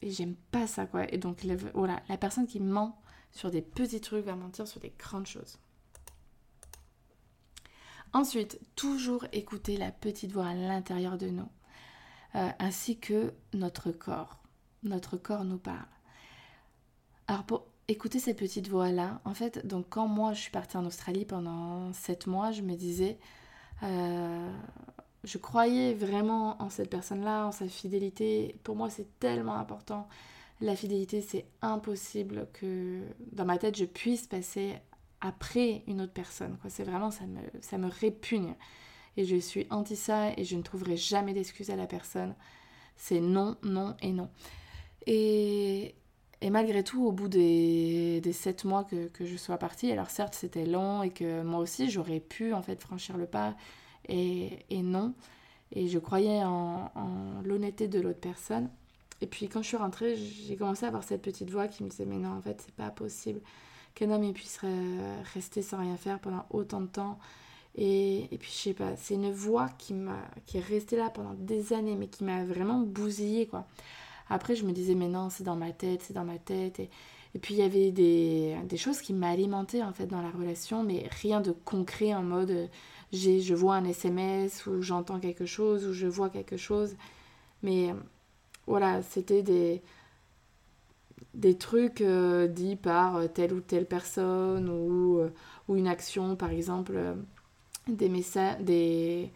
[0.02, 1.12] et j'aime pas ça, quoi.
[1.14, 4.94] Et donc, voilà, la personne qui ment sur des petits trucs va mentir sur des
[4.98, 5.58] grandes choses.
[8.14, 11.50] Ensuite, toujours écouter la petite voix à l'intérieur de nous,
[12.36, 14.40] euh, ainsi que notre corps.
[14.84, 15.88] Notre corps nous parle.
[17.28, 20.86] Alors pour écouter cette petite voix-là, en fait, donc quand moi je suis partie en
[20.86, 23.20] Australie pendant 7 mois, je me disais,
[23.84, 24.52] euh,
[25.26, 28.56] je croyais vraiment en cette personne-là, en sa fidélité.
[28.64, 30.08] Pour moi, c'est tellement important.
[30.62, 34.74] La fidélité, c'est impossible que dans ma tête, je puisse passer
[35.22, 36.58] après une autre personne.
[36.70, 38.54] C'est vraiment, ça me, répugne.
[39.18, 42.36] Et je suis anti ça et je ne trouverai jamais d'excuses à la personne.
[42.96, 44.30] C'est non, non et non.
[45.08, 45.96] Et,
[46.42, 50.36] et malgré tout, au bout des, sept mois que, que je sois partie, alors certes
[50.36, 53.56] c'était long et que moi aussi j'aurais pu en fait franchir le pas
[54.10, 55.14] et, non.
[55.72, 56.92] Et je croyais en,
[57.44, 58.70] l'honnêteté de l'autre personne.
[59.22, 61.90] et puis quand je suis rentrée, j'ai commencé à avoir cette petite voix qui me
[61.90, 63.42] disait mais non en fait c'est pas possible
[63.96, 64.60] qu'un homme puisse
[65.34, 67.18] rester sans rien faire pendant autant de temps.
[67.78, 71.10] Et, et puis je sais pas, c'est une voix qui m'a qui est restée là
[71.10, 73.68] pendant des années mais qui m'a vraiment bousillée quoi.
[74.30, 76.90] Après je me disais mais non c'est dans ma tête, c'est dans ma tête et,
[77.34, 80.84] et puis il y avait des, des choses qui m'alimentaient en fait dans la relation
[80.84, 82.70] mais rien de concret en mode
[83.16, 86.96] je vois un SMS ou j'entends quelque chose ou je vois quelque chose
[87.64, 87.94] mais
[88.68, 89.82] voilà, c'était des,
[91.34, 95.30] des trucs euh, dits par euh, telle ou telle personne ou, euh,
[95.68, 97.00] ou une action, par exemple,
[97.88, 99.32] des, messages, des,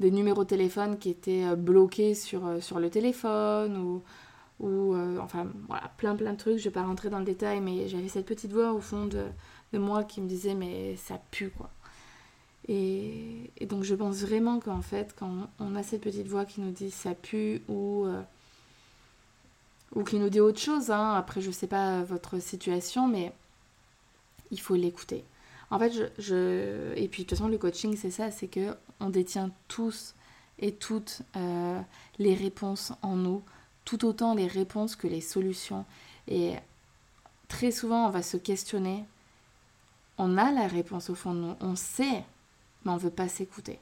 [0.00, 4.02] numéros de téléphone qui étaient bloqués sur, sur le téléphone ou,
[4.60, 6.58] ou enfin voilà, plein plein de trucs.
[6.58, 9.26] Je vais pas rentrer dans le détail, mais j'avais cette petite voix au fond de,
[9.72, 11.70] de moi qui me disait mais ça pue quoi.
[12.68, 16.70] Et, donc je pense vraiment qu'en fait quand on a cette petite voix qui nous
[16.70, 18.06] dit ça pue ou
[19.94, 20.90] ou qui nous dit autre chose.
[20.90, 21.14] Hein.
[21.14, 23.32] Après, je sais pas votre situation, mais
[24.50, 25.24] il faut l'écouter.
[25.70, 29.08] En fait, je, et puis de toute façon, le coaching, c'est ça, c'est que on
[29.08, 30.14] détient tous
[30.58, 31.80] et toutes euh,
[32.18, 33.42] les réponses en nous,
[33.84, 35.84] tout autant les réponses que les solutions.
[36.28, 36.54] Et
[37.48, 39.04] très souvent, on va se questionner.
[40.18, 42.22] On a la réponse au fond de nous, on sait,
[42.84, 43.78] mais on ne veut pas s'écouter.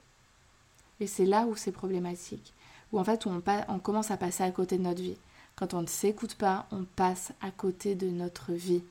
[1.00, 2.52] Et c'est là où c'est problématique,
[2.92, 5.16] où en fait on, commence à passer à côté de notre vie.
[5.56, 8.82] Quand on ne s'écoute pas, on passe à côté de notre vie.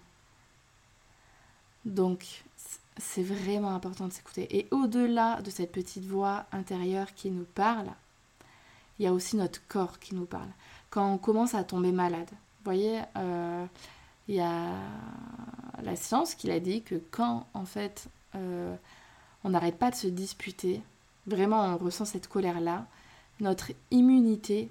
[1.86, 2.44] Donc,
[2.98, 4.48] c'est vraiment important de s'écouter.
[4.58, 7.88] Et au-delà de cette petite voix intérieure qui nous parle,
[8.98, 10.50] il y a aussi notre corps qui nous parle.
[10.90, 13.66] Quand on commence à tomber malade, vous voyez, euh,
[14.28, 14.74] il y a
[15.82, 18.76] la science qui a dit que quand, en fait, euh,
[19.44, 20.82] on n'arrête pas de se disputer,
[21.28, 22.86] vraiment on ressent cette colère-là,
[23.40, 24.70] notre immunité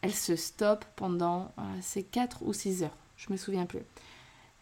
[0.00, 2.96] elle se stoppe pendant euh, ces 4 ou 6 heures.
[3.16, 3.82] Je me souviens plus.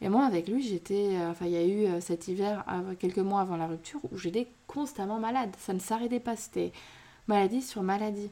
[0.01, 1.17] Et moi, avec lui, j'étais.
[1.17, 2.65] Euh, il y a eu euh, cet hiver,
[2.99, 5.55] quelques mois avant la rupture, où j'étais constamment malade.
[5.59, 6.37] Ça ne s'arrêtait pas.
[6.37, 6.73] C'était
[7.27, 8.31] maladie sur maladie.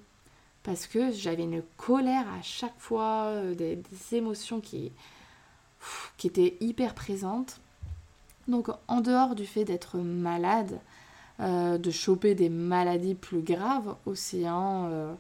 [0.62, 4.92] Parce que j'avais une colère à chaque fois, des, émotions qui,
[6.16, 7.61] qui étaient hyper présentes.
[8.48, 10.80] Donc, en dehors du fait d'être malade,
[11.40, 15.16] de choper des maladies plus graves aussi, hein,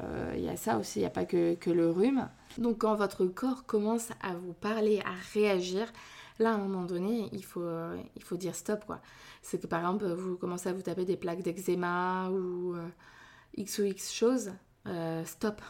[0.00, 2.28] euh, il y a ça aussi, il n'y a pas que, le rhume.
[2.56, 5.92] Donc quand votre corps commence à vous parler, à réagir,
[6.38, 9.00] là à un moment donné, il faut, euh, il faut dire stop quoi.
[9.42, 12.88] C'est que par exemple, vous commencez à vous taper des plaques d'eczéma ou euh,
[13.56, 14.52] X ou X choses,
[15.24, 15.60] stop.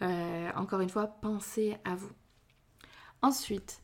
[0.56, 2.10] encore une fois, pensez à vous.
[3.22, 3.80] Ensuite,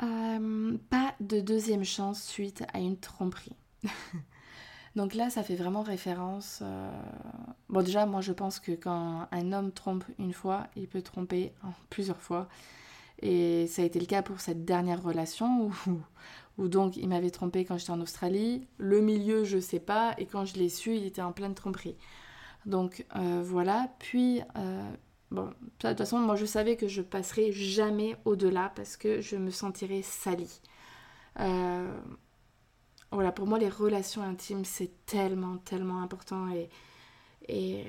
[0.00, 3.56] pas de deuxième chance suite à une tromperie.
[4.96, 6.60] Donc là, ça fait vraiment référence.
[6.62, 6.90] Euh,
[7.68, 11.52] bon, déjà, moi, je pense que quand un homme trompe une fois, il peut tromper
[11.90, 12.48] plusieurs fois.
[13.22, 15.70] Et ça a été le cas pour cette dernière relation
[16.58, 18.66] où, donc il m'avait trompé quand j'étais en Australie.
[18.78, 20.14] Le milieu, je sais pas.
[20.18, 21.96] Et quand je l'ai su, il était en pleine tromperie.
[22.66, 23.88] Donc euh, voilà.
[23.98, 24.90] Puis, euh,
[25.30, 29.36] bon, de toute façon, moi, je savais que je passerais jamais au-delà parce que je
[29.36, 30.60] me sentirais salie.
[33.12, 36.68] Voilà, pour moi, les relations intimes, c'est tellement, tellement important et,
[37.48, 37.84] et,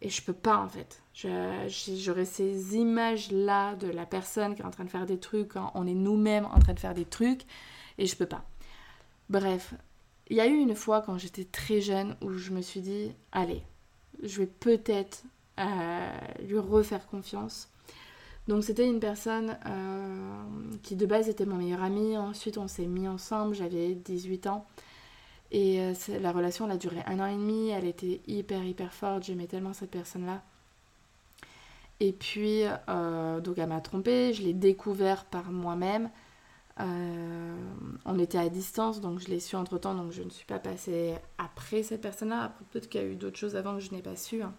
[0.00, 1.00] et, je peux pas en fait.
[1.14, 5.70] J'aurais ces images-là de la personne qui est en train de faire des trucs, quand
[5.74, 7.42] on est nous-mêmes en train de faire des trucs
[7.98, 8.44] et je peux pas.
[9.30, 9.74] Bref,
[10.28, 13.12] il y a eu une fois quand j'étais très jeune où je me suis dit,
[13.30, 13.62] allez,
[14.24, 17.68] je vais peut-être euh, lui refaire confiance.
[18.46, 20.44] Donc c'était une personne euh,
[20.82, 22.16] qui de base était mon meilleur ami.
[22.16, 24.66] Ensuite on s'est mis ensemble, j'avais 18 ans.
[25.50, 27.70] Et euh, la relation elle a duré un an et demi.
[27.70, 29.24] Elle était hyper hyper forte.
[29.24, 30.42] J'aimais tellement cette personne-là.
[32.00, 34.34] Et puis euh, donc elle m'a trompée.
[34.34, 36.10] Je l'ai découvert par moi-même.
[36.78, 40.58] on était à distance, donc je l'ai su entre temps, donc je ne suis pas
[40.58, 42.52] passée après cette personne-là.
[42.72, 44.42] Peut-être qu'il y a eu d'autres choses avant que je n'ai pas su.
[44.42, 44.52] Hein.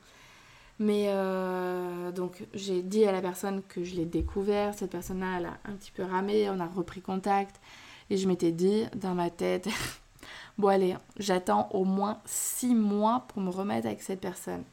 [0.79, 5.69] Mais euh, donc j'ai dit à la personne que je l'ai découvert, cette personne-là a
[5.69, 7.61] un petit peu ramé, on a repris contact
[8.09, 9.69] et je m'étais dit dans ma tête,
[10.57, 14.63] bon allez, j'attends au moins six mois pour me remettre avec cette personne.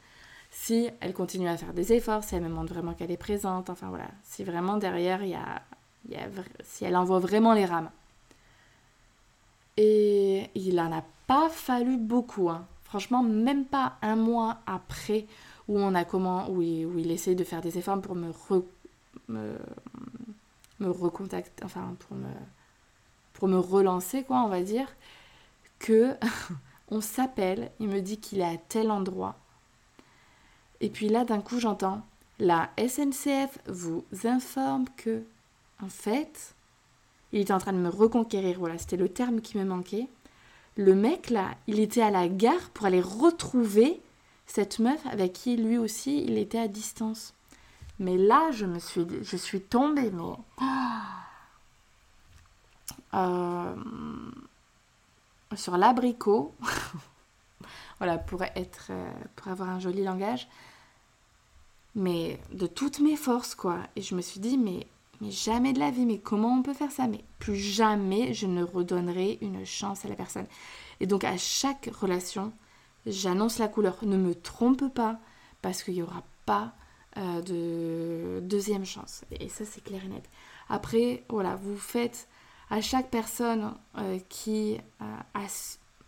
[0.51, 3.71] Si elle continue à faire des efforts, si elle me montre vraiment qu'elle est présente,
[3.71, 5.63] enfin voilà, si vraiment derrière il y a,
[6.11, 6.17] y
[6.65, 7.91] si elle envoie vraiment les rames.
[9.77, 12.67] Et il en a pas fallu beaucoup, hein.
[12.85, 15.27] franchement même pas un mois après
[15.69, 18.33] où on a comment où il, où essaye de faire des efforts pour me
[19.29, 19.57] me,
[20.81, 22.29] me recontacter enfin pour me
[23.35, 24.89] pour me relancer quoi on va dire
[25.79, 26.17] que
[26.91, 29.37] on s'appelle il me dit qu'il est à tel endroit
[30.81, 32.03] et puis là d'un coup j'entends
[32.43, 35.23] la SNCF vous informe que,
[35.81, 36.55] en fait,
[37.33, 40.09] il était en train de me reconquérir, voilà, c'était le terme qui me manquait.
[40.77, 44.01] Le mec, là, il était à la gare pour aller retrouver
[44.47, 47.35] cette meuf avec qui lui aussi, il était à distance.
[47.99, 50.23] Mais là, je me suis, je suis tombée, mais...
[53.15, 53.75] Euh,
[55.55, 56.55] sur l'abricot,
[57.99, 60.49] voilà, pour, être, euh, pour avoir un joli langage,
[61.95, 63.81] mais de toutes mes forces, quoi.
[63.97, 64.87] Et je me suis dit, mais,
[65.21, 67.07] mais jamais de la vie, mais comment on peut faire ça?
[67.07, 70.47] Mais plus jamais je ne redonnerai une chance à la personne.
[71.01, 72.53] Et donc à chaque relation,
[73.07, 73.97] j'annonce la couleur.
[74.03, 75.19] Ne me trompe pas,
[75.61, 76.73] parce qu'il n'y aura pas
[77.19, 79.25] euh, de deuxième chance.
[79.39, 80.29] Et ça, c'est clair et net.
[80.69, 82.29] Après, voilà, vous faites
[82.71, 85.47] à chaque personne euh, qui a,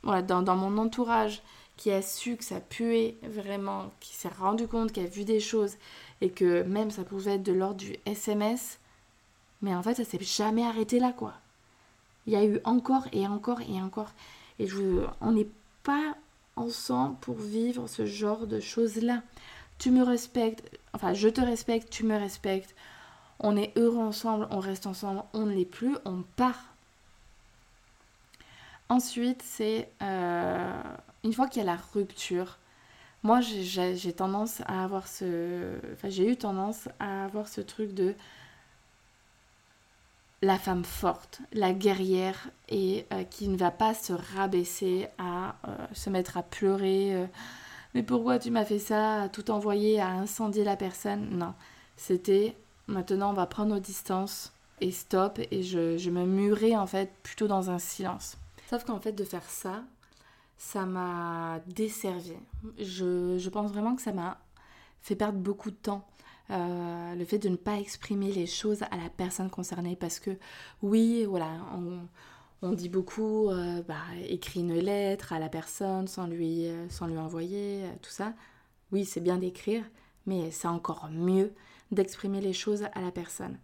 [0.02, 1.42] voilà, dans, mon entourage,
[1.76, 5.40] qui a su que ça puait vraiment, qui s'est rendu compte, qui a vu des
[5.40, 5.74] choses,
[6.20, 8.78] et que même ça pouvait être de l'ordre du SMS,
[9.61, 11.35] mais en fait, ça s'est jamais arrêté là, quoi.
[12.26, 14.12] Il y a eu encore et encore et encore.
[14.59, 14.68] Et
[15.20, 15.48] on n'est
[15.83, 16.16] pas
[16.57, 19.23] ensemble pour vivre ce genre de choses-là.
[19.79, 22.75] Tu me respectes, enfin, je te respecte, tu me respectes
[23.40, 26.75] on est heureux ensemble, on reste ensemble, on ne l'est plus, on part.
[28.88, 30.83] Ensuite, c'est euh,
[31.25, 32.59] une fois qu'il y a la rupture,
[33.23, 35.77] moi j'ai tendance à avoir ce.
[35.93, 38.14] Enfin, j'ai eu tendance à avoir ce truc de
[40.44, 45.87] la femme forte, la guerrière et euh, qui ne va pas se rabaisser à euh,
[45.92, 47.28] se mettre à pleurer.
[47.94, 51.28] mais pourquoi tu m'as fait ça À tout envoyer, à incendier la personne?
[51.37, 51.54] Non,
[51.96, 52.54] c'était
[52.87, 55.40] Maintenant, on va prendre nos distances et stop.
[55.50, 58.37] Et je, me murais en fait plutôt dans un silence.
[58.68, 59.83] Sauf qu'en fait, de faire ça,
[60.59, 62.35] ça m'a desservi.
[62.78, 64.38] Je, pense vraiment que ça m'a
[65.02, 66.07] fait perdre beaucoup de temps.
[66.50, 70.37] Euh, le fait de ne pas exprimer les choses à la personne concernée parce que
[70.83, 71.48] oui, voilà,
[72.62, 77.07] on, dit beaucoup, euh, bah, écrit une lettre à la personne sans lui, euh, sans
[77.07, 78.35] lui envoyer, tout ça.
[78.92, 79.85] Oui, c'est bien d'écrire,
[80.26, 81.52] mais c'est encore mieux
[81.92, 83.59] d'exprimer les choses à la personne.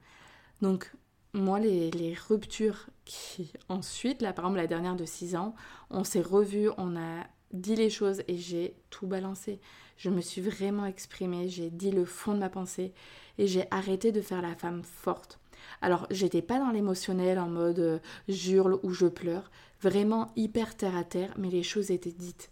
[0.63, 0.93] Donc,
[1.33, 5.55] moi, les, ruptures qui, ensuite, là, par exemple, la dernière de 6 ans,
[5.91, 9.61] on s'est revus, on a dit les choses et j'ai tout balancé.
[10.01, 12.95] Je me suis vraiment exprimée, j'ai dit le fond de ma pensée
[13.37, 15.39] et j'ai arrêté de faire la femme forte.
[15.83, 19.51] Alors, j'étais pas dans l'émotionnel en mode euh, j'hurle ou je pleure,
[19.83, 22.51] vraiment hyper terre à terre, mais les choses étaient dites.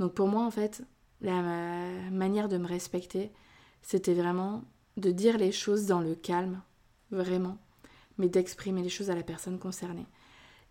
[0.00, 0.82] Donc, pour moi, en fait,
[1.20, 1.40] la
[2.10, 3.30] manière de me respecter,
[3.82, 4.64] c'était vraiment
[4.96, 6.60] de dire les choses dans le calme,
[7.12, 7.58] vraiment,
[8.18, 10.06] mais d'exprimer les choses à la personne concernée.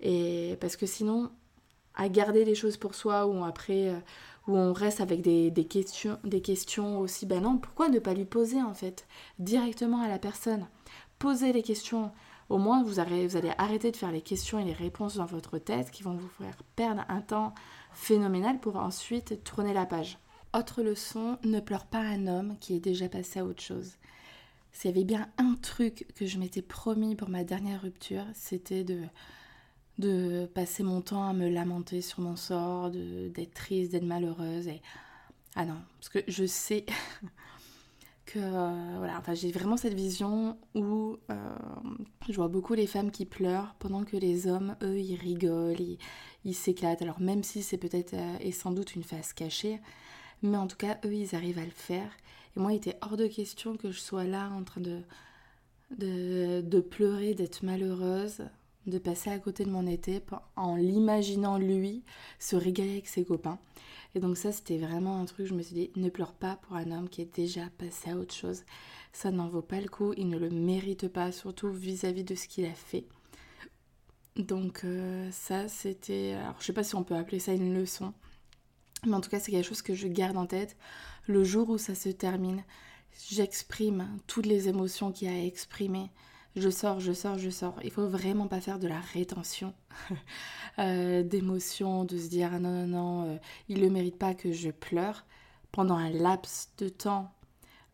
[0.01, 1.31] Et parce que sinon,
[1.95, 3.99] à garder les choses pour soi ou après, euh,
[4.49, 9.07] où on reste avec des, questions, aussi, non, pourquoi ne pas lui poser en fait
[9.37, 10.67] directement à la personne?
[11.19, 12.11] Poser les questions.
[12.49, 15.59] Au moins, vous, vous allez arrêter de faire les questions et les réponses dans votre
[15.59, 17.53] tête qui vont vous faire perdre un temps
[17.93, 20.17] phénoménal pour ensuite tourner la page.
[20.57, 23.97] Autre leçon, ne pleure pas un homme qui est déjà passé à autre chose.
[24.71, 28.83] S'il y avait bien un truc que je m'étais promis pour ma dernière rupture, c'était
[28.83, 29.03] de,
[29.99, 34.69] de passer mon temps à me lamenter sur mon sort, d'être triste, d'être malheureuse.
[35.55, 36.85] Ah non, parce que je sais
[38.25, 41.35] que euh, voilà, enfin j'ai vraiment cette vision où euh,
[42.29, 45.97] je vois beaucoup les femmes qui pleurent pendant que les hommes, eux, ils rigolent,
[46.45, 47.01] ils s'éclatent.
[47.01, 49.79] Alors même si c'est peut-être euh, et sans doute une face cachée,
[50.41, 52.11] mais en tout cas, eux, ils arrivent à le faire.
[52.55, 55.01] Et moi, il était hors de question que je sois là en train de,
[55.97, 58.43] de, pleurer, d'être malheureuse,
[58.89, 60.21] de passer à côté de mon été
[60.55, 62.03] en l'imaginant lui
[62.39, 63.59] se régaler avec ses copains.
[64.15, 66.75] Et donc ça, c'était vraiment un truc, je me suis dit, ne pleure pas pour
[66.75, 68.63] un homme qui est déjà passé à autre chose.
[69.13, 72.47] Ça n'en vaut pas le coup, il ne le mérite pas, surtout vis-à-vis de ce
[72.47, 73.05] qu'il a fait.
[74.35, 76.33] Donc euh, ça, c'était...
[76.33, 78.13] Alors je sais pas si on peut appeler ça une leçon,
[79.05, 80.75] mais en tout cas, c'est quelque chose que je garde en tête.
[81.27, 82.63] Le jour où ça se termine,
[83.29, 86.09] j'exprime toutes les émotions qu'il y a à exprimer.
[86.55, 87.75] Je sors, je sors, je sors.
[87.83, 89.73] Il faut vraiment pas faire de la rétention
[90.79, 94.51] euh, d'émotions, de se dire ah non, non, non, euh, il ne mérite pas que
[94.51, 95.25] je pleure.
[95.71, 97.31] Pendant un laps de temps,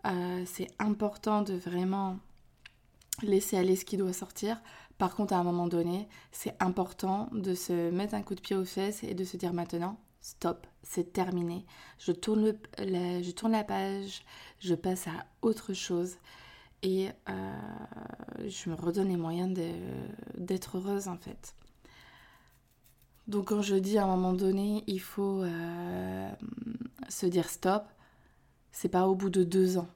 [0.08, 2.18] euh, c'est important de vraiment
[3.22, 4.62] laisser aller ce qui doit sortir.
[4.98, 8.56] Par contre, à un moment donné, c'est important de se mettre un coup de pied
[8.56, 11.66] aux fesses et de se dire maintenant, stop, c'est terminé.
[12.00, 14.24] Je tourne, la, je tourne la page,
[14.60, 16.16] je passe à autre chose
[16.86, 19.52] et euh, je me redonne les moyens
[20.38, 21.56] d'être heureuse en fait.
[23.28, 26.30] Donc quand je dis à un moment donné, il faut euh,
[27.10, 27.86] se dire stop,
[28.72, 29.90] c'est pas au bout de deux ans.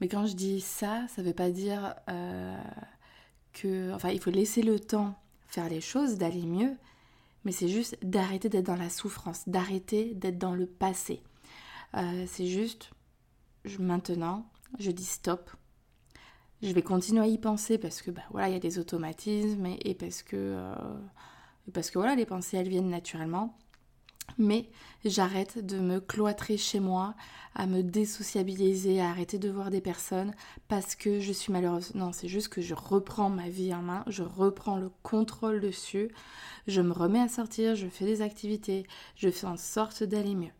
[0.00, 2.56] Mais quand je dis ça, ça veut pas dire euh,
[3.54, 3.92] que...
[3.94, 6.76] Enfin, il faut laisser le temps faire les choses, d'aller mieux,
[7.44, 11.22] mais c'est juste d'arrêter d'être dans la souffrance, d'arrêter d'être dans le passé.
[12.26, 12.90] C'est juste,
[13.78, 14.46] maintenant,
[14.78, 15.50] je dis stop.
[16.62, 19.66] Je vais continuer à y penser parce que bah, voilà, il y a des automatismes
[19.66, 20.74] et, parce que euh,
[21.72, 23.56] parce que voilà, les pensées elles viennent naturellement.
[24.38, 24.70] Mais
[25.04, 27.14] j'arrête de me cloîtrer chez moi,
[27.54, 30.32] à me désociabiliser, à arrêter de voir des personnes
[30.68, 31.94] parce que je suis malheureuse.
[31.94, 36.10] Non, c'est juste que je reprends ma vie en main, je reprends le contrôle dessus,
[36.66, 38.86] je me remets à sortir, je fais des activités,
[39.16, 40.52] je fais en sorte d'aller mieux.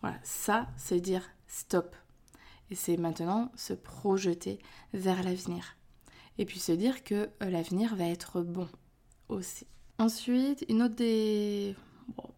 [0.00, 1.94] Voilà, ça, c'est dire stop.
[2.70, 4.58] Et c'est maintenant se projeter
[4.92, 5.76] vers l'avenir.
[6.38, 8.68] Et puis se dire que euh, l'avenir va être bon
[9.28, 9.66] aussi.
[9.98, 11.74] Ensuite, une autre des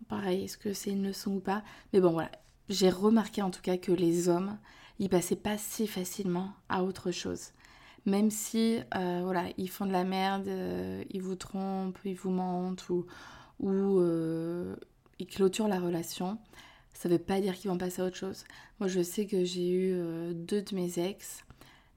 [0.09, 1.63] pareil, est-ce que c'est une leçon ou pas?
[1.93, 2.31] Mais bon, voilà.
[2.69, 4.59] J'ai remarqué en tout cas que les hommes,
[4.99, 7.51] ils passaient pas si facilement à autre chose.
[8.07, 12.31] Même si, euh, voilà, ils font de la merde, euh, ils vous trompent, ils vous
[12.31, 13.07] mentent ou,
[13.59, 14.01] ou
[15.19, 16.39] ils clôturent la relation,
[17.01, 18.45] ça veut pas dire qu'ils vont passer à autre chose.
[18.79, 21.45] Moi, je sais que j'ai eu deux de mes ex,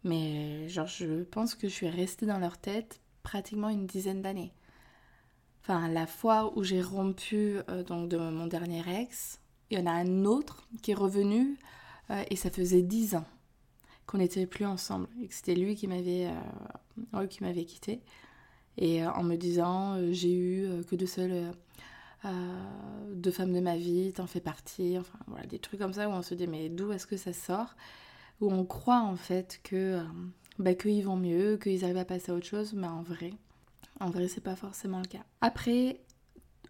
[0.05, 4.53] mais genre, je pense que je suis restée dans leur tête pratiquement une dizaine d'années.
[5.61, 9.39] Enfin, la fois où j'ai rompu euh, donc de mon dernier ex,
[9.69, 11.57] il y en a un autre qui est revenu
[12.11, 13.25] euh, et ça faisait dix ans
[14.05, 16.29] qu'on n'était plus ensemble et que c'était lui qui m'avait
[17.13, 18.01] euh, qui m'avait quitté
[18.77, 21.53] et en me disant j'ai eu que deux seules
[23.13, 26.11] deux femmes de ma vie, t'en fais partie, enfin voilà des trucs comme ça où
[26.11, 27.75] on se dit mais d'où est-ce que ça sort?
[28.41, 30.01] Où on croit en fait que
[30.59, 33.33] bah, qu'ils vont mieux, qu'ils arrivent à passer à autre chose, mais en vrai
[33.99, 35.23] en vrai, c'est pas forcément le cas.
[35.41, 36.01] Après,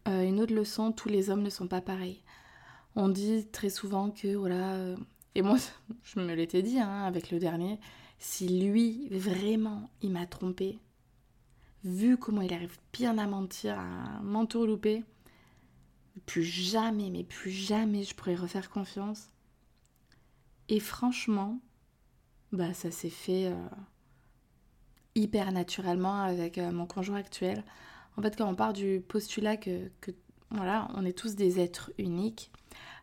[0.08, 2.22] euh, une autre leçon, tous les hommes ne sont pas pareils.
[2.96, 4.96] On dit très souvent que, voilà, euh,
[5.36, 5.58] et moi,
[6.04, 7.80] je me l'étais dit hein, avec le dernier,
[8.20, 10.78] si lui, vraiment, il m'a trompé,
[11.84, 15.04] vu comment il arrive bien à mentir, à m'entourlouper,
[16.26, 19.30] plus jamais, mais plus jamais je pourrais refaire confiance.
[20.70, 21.60] Et franchement,
[22.52, 23.56] bah ça s'est fait euh,
[25.16, 27.64] hyper naturellement avec euh, mon conjoint actuel.
[28.18, 29.90] En fait, quand on part du postulat que,
[30.52, 32.52] voilà, on est tous des êtres uniques,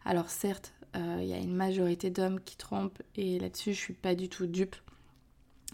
[0.04, 3.92] alors certes, euh, il y a une majorité d'hommes qui trompent et là-dessus, je suis
[3.92, 4.76] pas du tout dupe.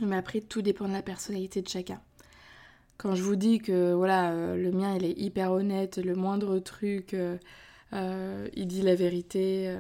[0.01, 2.01] Mais après, tout dépend de la personnalité de chacun.
[2.99, 6.59] Quand je vous dis que voilà, euh, le mien, il est hyper honnête, le moindre
[6.59, 7.15] truc,
[7.93, 9.79] il dit la vérité.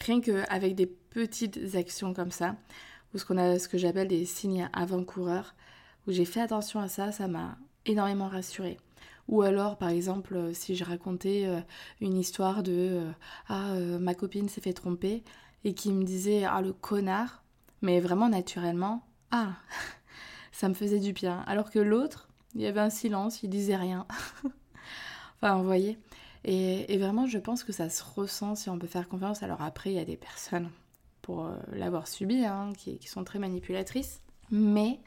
[0.00, 2.56] rien qu'avec des petites actions comme ça,
[3.14, 5.54] ou ce, qu'on a, ce que j'appelle des signes avant-coureurs,
[6.06, 8.78] où j'ai fait attention à ça, ça m'a énormément rassurée.
[9.28, 11.60] Ou alors, par exemple, euh, si je racontais euh,
[12.00, 13.10] une histoire de euh,
[13.48, 15.24] Ah, ma copine s'est fait tromper,
[15.64, 17.42] et qui me disait Ah, le connard,
[17.82, 19.54] mais vraiment naturellement, Ah,
[20.56, 21.44] ça me faisait du bien.
[21.46, 24.06] Alors que l'autre, il y avait un silence, il disait rien.
[25.36, 25.98] enfin, vous voyez.
[26.44, 29.42] Et, vraiment, je pense que ça se ressent si on peut faire confiance.
[29.42, 30.70] Alors après, il y a des personnes,
[31.20, 34.22] pour euh, l'avoir subi, hein, qui, sont très manipulatrices.
[34.50, 35.00] Mais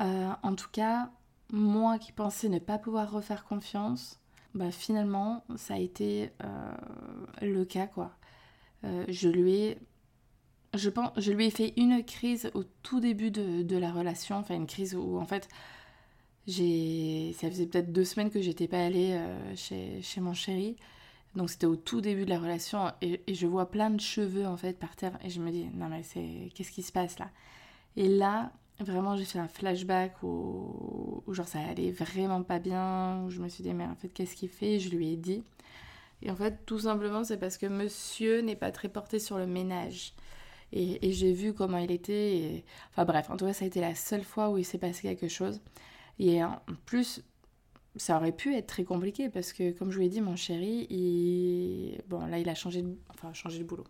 [0.00, 1.10] euh, en tout cas,
[1.52, 4.18] moi qui pensais ne pas pouvoir refaire confiance,
[4.52, 6.72] bah, finalement, ça a été euh,
[7.40, 8.16] le cas, quoi.
[8.82, 9.78] je lui ai
[10.74, 14.36] je, pense, je lui ai fait une crise au tout début de, de la relation,
[14.36, 15.48] enfin une crise où en fait
[16.46, 19.18] j'ai ça faisait peut-être deux semaines que j'étais pas allée
[19.54, 20.76] chez, chez, mon chéri.
[21.34, 24.56] Donc c'était au tout début de la relation et, je vois plein de cheveux en
[24.56, 27.30] fait par terre et je me dis non mais c'est qu'est-ce qui se passe là?
[27.96, 33.30] Et là vraiment j'ai fait un flashback où, genre ça allait vraiment pas bien où
[33.30, 34.78] je me suis dit mais en fait qu'est-ce qu'il fait?
[34.78, 35.42] Je lui ai dit.
[36.22, 39.46] Et en fait tout simplement c'est parce que monsieur n'est pas très porté sur le
[39.46, 40.14] ménage
[40.72, 43.94] et, j'ai vu comment il était enfin bref en tout cas ça a été la
[43.94, 45.60] seule fois où il s'est passé quelque chose
[46.18, 47.22] et en plus
[47.96, 50.86] ça aurait pu être très compliqué parce que, comme je vous l'ai dit, mon chéri,
[50.90, 52.00] il...
[52.08, 53.84] bon, là, il a changé de, enfin, changé de boulot.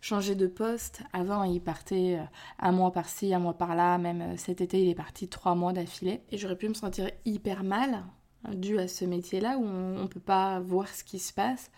[0.00, 1.02] Changé de poste.
[1.14, 2.24] Avant, il partait euh,
[2.58, 3.96] un mois par-ci, un mois par-là.
[3.96, 6.20] Même euh, cet été, il est parti trois mois d'affilée.
[6.30, 8.04] Et j'aurais pu me sentir hyper mal
[8.46, 11.70] euh, dû à ce métier-là où on ne peut pas voir ce qui se passe.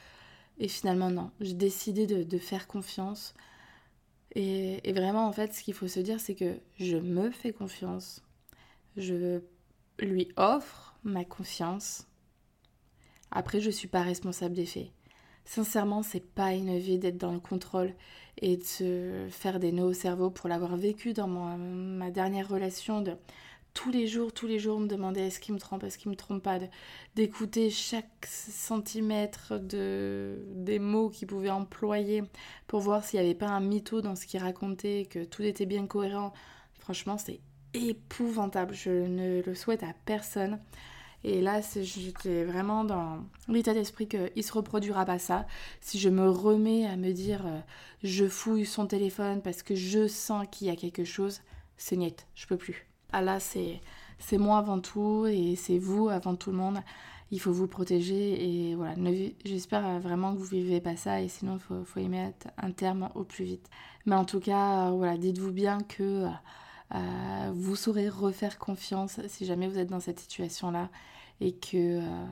[0.58, 1.30] Et finalement, non.
[1.40, 3.34] J'ai décidé de, faire confiance.
[4.38, 8.22] Et, vraiment, en fait, ce qu'il faut se dire, c'est que je me fais confiance.
[8.98, 9.40] Je
[9.98, 12.06] lui offre ma confiance.
[13.30, 14.90] Après, je suis pas responsable des faits.
[15.46, 17.94] Sincèrement, c'est pas une vie d'être dans le contrôle
[18.36, 23.00] et de se faire des nœuds au cerveau pour l'avoir vécu dans ma dernière relation
[23.00, 23.16] de
[23.76, 26.16] tous les jours, tous les jours me demander est-ce qu'il me trompe, est-ce qu'il me
[26.16, 26.58] trompe pas,
[27.14, 32.22] d'écouter chaque centimètre de, des mots qu'il pouvait employer
[32.66, 35.66] pour voir s'il n'y avait pas un mytho dans ce qu'il racontait, que tout était
[35.66, 36.32] bien cohérent.
[36.78, 37.40] Franchement, c'est
[37.74, 38.74] épouvantable.
[38.74, 40.58] Je ne le souhaite à personne.
[41.22, 45.46] Et là, j'étais vraiment dans l'état d'esprit qu'il se reproduira pas ça.
[45.82, 47.60] Si je me remets à me dire euh,
[48.02, 51.40] je fouille son téléphone parce que je sens qu'il y a quelque chose,
[51.76, 52.86] c'est net, je peux plus.
[53.18, 56.80] Ah c'est moi avant tout et c'est vous avant tout le monde.
[57.30, 58.94] Il faut vous protéger et voilà.
[59.42, 63.08] J'espère vraiment que vous vivez pas ça et sinon il faut, y mettre un terme
[63.14, 63.70] au plus vite.
[64.04, 66.26] Mais en tout cas, voilà, dites-vous bien que
[66.94, 70.90] euh, vous saurez refaire confiance si jamais vous êtes dans cette situation-là
[71.40, 72.26] et que, euh,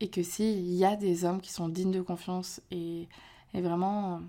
[0.00, 3.06] et que si, il y a des hommes qui sont dignes de confiance et,
[3.52, 4.22] et vraiment,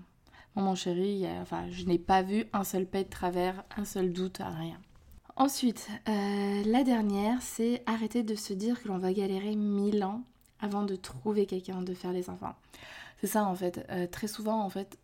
[0.54, 4.38] mon chéri, enfin, je n'ai pas vu un seul pet de travers, un seul doute,
[4.38, 4.78] rien.
[5.36, 10.22] Ensuite, euh, la dernière, c'est arrêter de se dire que l'on va galérer mille ans
[10.60, 12.54] avant de trouver quelqu'un de faire les enfants.
[13.20, 13.84] C'est ça en fait.
[13.90, 14.98] Euh, très souvent en fait,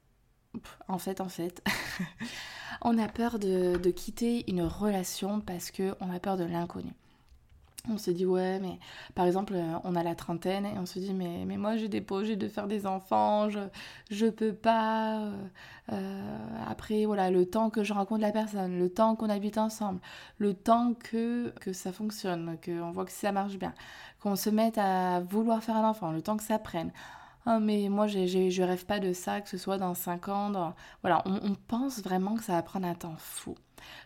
[0.89, 1.63] en fait, en fait,
[2.83, 6.93] on a peur de, de, quitter une relation parce qu'on a peur de l'inconnu
[7.91, 8.79] on se dit ouais mais
[9.15, 12.01] par exemple euh, on a la trentaine et on se dit mais, moi j'ai des
[12.01, 13.59] projets de faire des enfants je,
[14.11, 15.33] je peux pas euh,
[15.93, 20.01] euh, après voilà le temps que je rencontre la personne le temps qu'on habite ensemble
[20.39, 23.75] le temps que, que ça fonctionne qu'on voit que ça marche bien
[24.23, 26.93] qu'on se mette à vouloir faire un enfant le temps que ça prenne
[27.47, 31.23] oh, mais moi je rêve pas de ça que ce soit dans 5 ans voilà
[31.27, 33.55] on, pense vraiment que ça va prendre un temps fou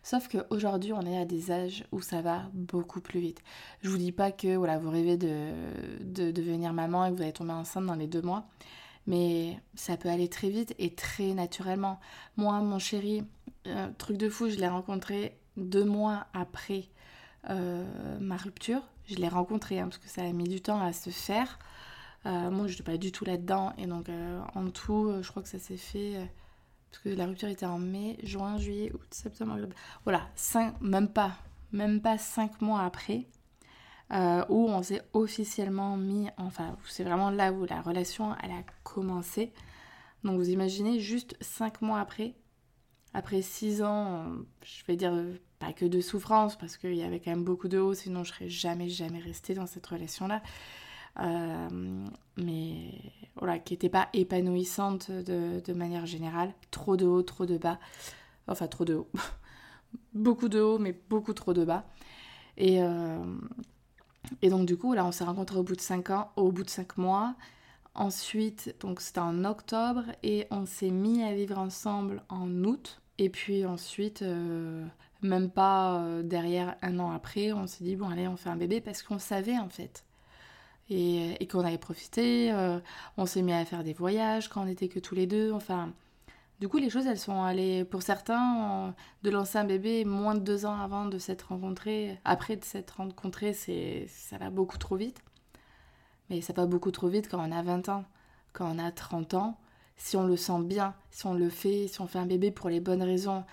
[0.03, 3.43] Sauf qu'aujourd'hui, on est à des âges où ça va beaucoup plus vite.
[3.83, 5.51] Je vous dis pas que voilà, vous rêvez de,
[6.01, 8.47] de devenir maman et que vous allez tomber enceinte dans les deux mois,
[9.07, 12.01] mais ça peut aller très vite et très naturellement.
[12.37, 13.25] Moi, mon chéri,
[13.67, 16.85] euh, truc de fou, je l'ai rencontré deux mois après
[17.51, 17.85] euh,
[18.21, 18.83] ma rupture.
[19.07, 21.59] Je l'ai rencontré hein, parce que ça a mis du temps à se faire.
[22.27, 24.11] Euh, moi, je n'étais pas du tout là-dedans et donc
[24.55, 26.29] en tout, je crois que ça s'est fait
[26.91, 29.57] parce que la rupture était en mai, juin, juillet, août, septembre.
[30.05, 31.33] Voilà, cinq, même pas,
[31.73, 33.27] même pas cinq mois après,
[34.13, 38.63] euh, où on s'est officiellement mis, enfin, c'est vraiment là où la relation, elle a
[38.83, 39.53] commencé.
[40.25, 42.35] Donc vous imaginez, juste cinq mois après,
[43.15, 44.27] après six ans,
[44.65, 45.15] je vais dire
[45.59, 48.33] pas que de souffrance, parce qu'il y avait quand même beaucoup de hauts, sinon je
[48.33, 50.43] serais jamais, jamais restée dans cette relation-là.
[51.21, 52.07] Euh,
[52.37, 52.93] mais
[53.37, 56.53] voilà, qui n'était pas épanouissante de, manière générale.
[56.71, 57.79] Trop de haut, trop de bas.
[58.49, 59.09] Enfin, trop de haut.
[60.15, 61.87] beaucoup de haut, mais beaucoup trop de bas.
[62.57, 63.25] Et, euh,
[64.43, 66.65] et donc, du coup, là, on s'est rencontrés au bout de 5 ans, au bout
[66.65, 67.35] de 5 mois.
[67.95, 73.01] Ensuite, donc c'était en octobre et on s'est mis à vivre ensemble en août.
[73.17, 74.85] Et puis ensuite, euh,
[75.23, 78.83] même pas derrière un an après, on s'est dit bon allez, on fait un bébé
[78.83, 80.05] parce qu'on savait en fait
[80.89, 82.53] et, qu'on avait profité.
[82.53, 82.79] Euh,
[83.17, 85.53] on s'est mis à faire des voyages quand on n'était que tous les deux.
[85.53, 85.93] Enfin,
[86.61, 90.41] du coup, les choses, elles sont allées, pour certains, de lancer un bébé moins de
[90.41, 92.19] deux ans avant de s'être rencontrés.
[92.25, 95.23] Après de s'être rencontrés, ça va beaucoup trop vite.
[96.31, 98.05] Mais ça va beaucoup trop vite quand on a 20 ans,
[98.53, 99.59] quand on a 30 ans.
[99.99, 102.69] Si on le sent bien, si on le fait, si on fait un bébé pour
[102.69, 103.45] les bonnes raisons,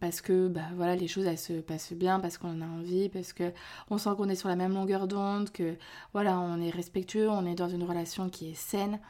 [0.00, 3.52] parce que bah voilà les choses se passent bien parce qu'on a envie parce que
[3.90, 5.76] on sent qu'on est sur la même longueur d'onde que
[6.12, 9.00] voilà on est respectueux on est dans une relation qui est saine.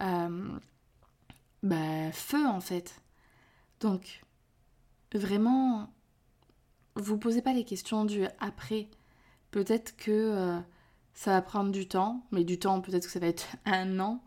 [0.00, 0.58] Euh,
[1.62, 3.02] bah feu en fait.
[3.80, 4.22] Donc
[5.14, 5.92] vraiment
[6.96, 8.88] vous posez pas les questions du après.
[9.50, 10.60] Peut-être que euh,
[11.12, 14.22] ça va prendre du temps mais du temps peut-être que ça va être un an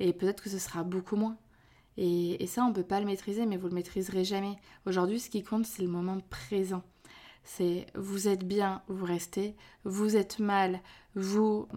[0.00, 1.38] et peut-être que ce sera beaucoup moins
[1.98, 4.56] et, ça, on ne peut pas le maîtriser, mais vous le maîtriserez jamais.
[4.84, 6.82] Aujourd'hui, ce qui compte, c'est le moment présent.
[7.44, 10.80] C'est vous êtes bien, vous restez, vous êtes mal,
[11.14, 11.68] vous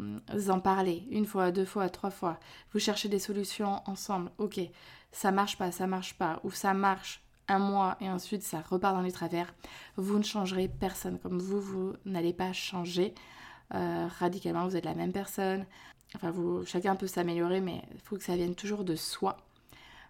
[0.50, 2.40] en parlez une fois, deux fois, trois fois,
[2.74, 4.60] vous cherchez des solutions ensemble, ok,
[5.12, 8.96] ça marche pas, ça marche pas, ou ça marche un mois et ensuite ça repart
[8.96, 9.54] dans les travers,
[9.96, 11.20] vous ne changerez personne.
[11.20, 13.14] Comme vous, vous n'allez pas changer
[13.74, 15.66] euh, radicalement, vous êtes la même personne.
[16.16, 19.38] Enfin, vous, chacun peut s'améliorer, mais il faut que ça vienne toujours de soi.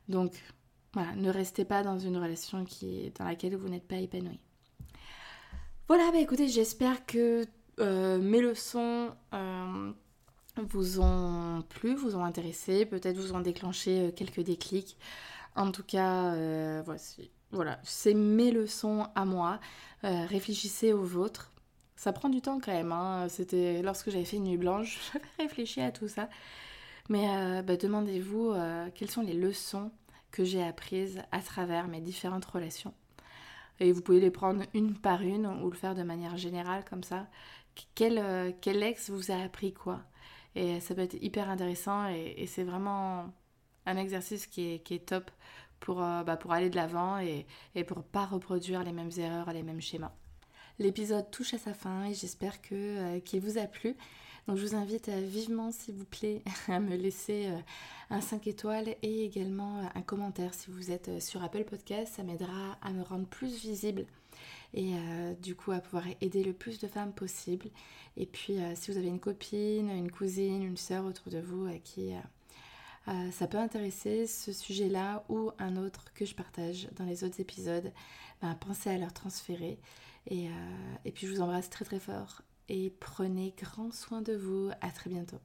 [0.09, 0.33] Donc
[0.93, 2.65] voilà, ne restez pas dans une relation
[3.17, 4.39] dans laquelle vous n'êtes pas épanoui.
[5.87, 7.45] Voilà, bah écoutez, j'espère que
[7.79, 9.91] euh, mes leçons euh,
[10.57, 14.97] vous ont plu, vous ont intéressé, peut-être vous ont déclenché euh, quelques déclics.
[15.55, 16.35] En tout cas,
[16.83, 17.31] voici.
[17.51, 19.59] Voilà, c'est mes leçons à moi.
[20.03, 21.51] réfléchissez aux vôtres.
[21.95, 22.91] Ça prend du temps quand même.
[22.91, 23.27] Hein.
[23.29, 26.29] C'était lorsque j'avais fait une nuit blanche, j'avais réfléchi à tout ça.
[27.09, 28.53] Mais bah, demandez-vous
[28.93, 29.91] quelles sont les leçons
[30.31, 32.93] que j'ai apprises à travers mes différentes relations.
[33.79, 37.03] Et vous pouvez les prendre une par une ou le faire de manière générale comme
[37.03, 37.27] ça.
[37.95, 40.01] Quel, quel ex vous a appris quoi?
[40.55, 43.31] Et ça peut être hyper intéressant et, c'est vraiment
[43.85, 45.31] un exercice qui est, qui est top
[45.79, 49.63] pour, bah, pour aller de l'avant et, et pour pas reproduire les mêmes erreurs, les
[49.63, 50.11] mêmes schémas.
[50.79, 53.97] L'épisode touche à sa fin et j'espère que euh, qu'il vous a plu.
[54.49, 57.59] Donc je vous invite euh, vivement, s'il vous plaît, à me laisser euh,
[58.09, 62.13] un 5 étoiles et également un commentaire si vous êtes sur Apple Podcast.
[62.15, 64.07] Ça m'aidera à me rendre plus visible
[64.73, 64.93] et
[65.41, 67.69] du coup à pouvoir aider le plus de femmes possible.
[68.17, 71.77] Et puis si vous avez une copine, une cousine, une sœur autour de vous à
[71.77, 72.13] qui
[73.31, 77.91] ça peut intéresser ce sujet-là ou un autre que je partage dans les autres épisodes,
[78.41, 79.79] ben, pensez à leur transférer.
[80.31, 80.47] Euh,
[81.05, 84.69] et, puis je vous embrasse très très fort et prenez grand soin de vous.
[84.81, 85.39] À très bientôt.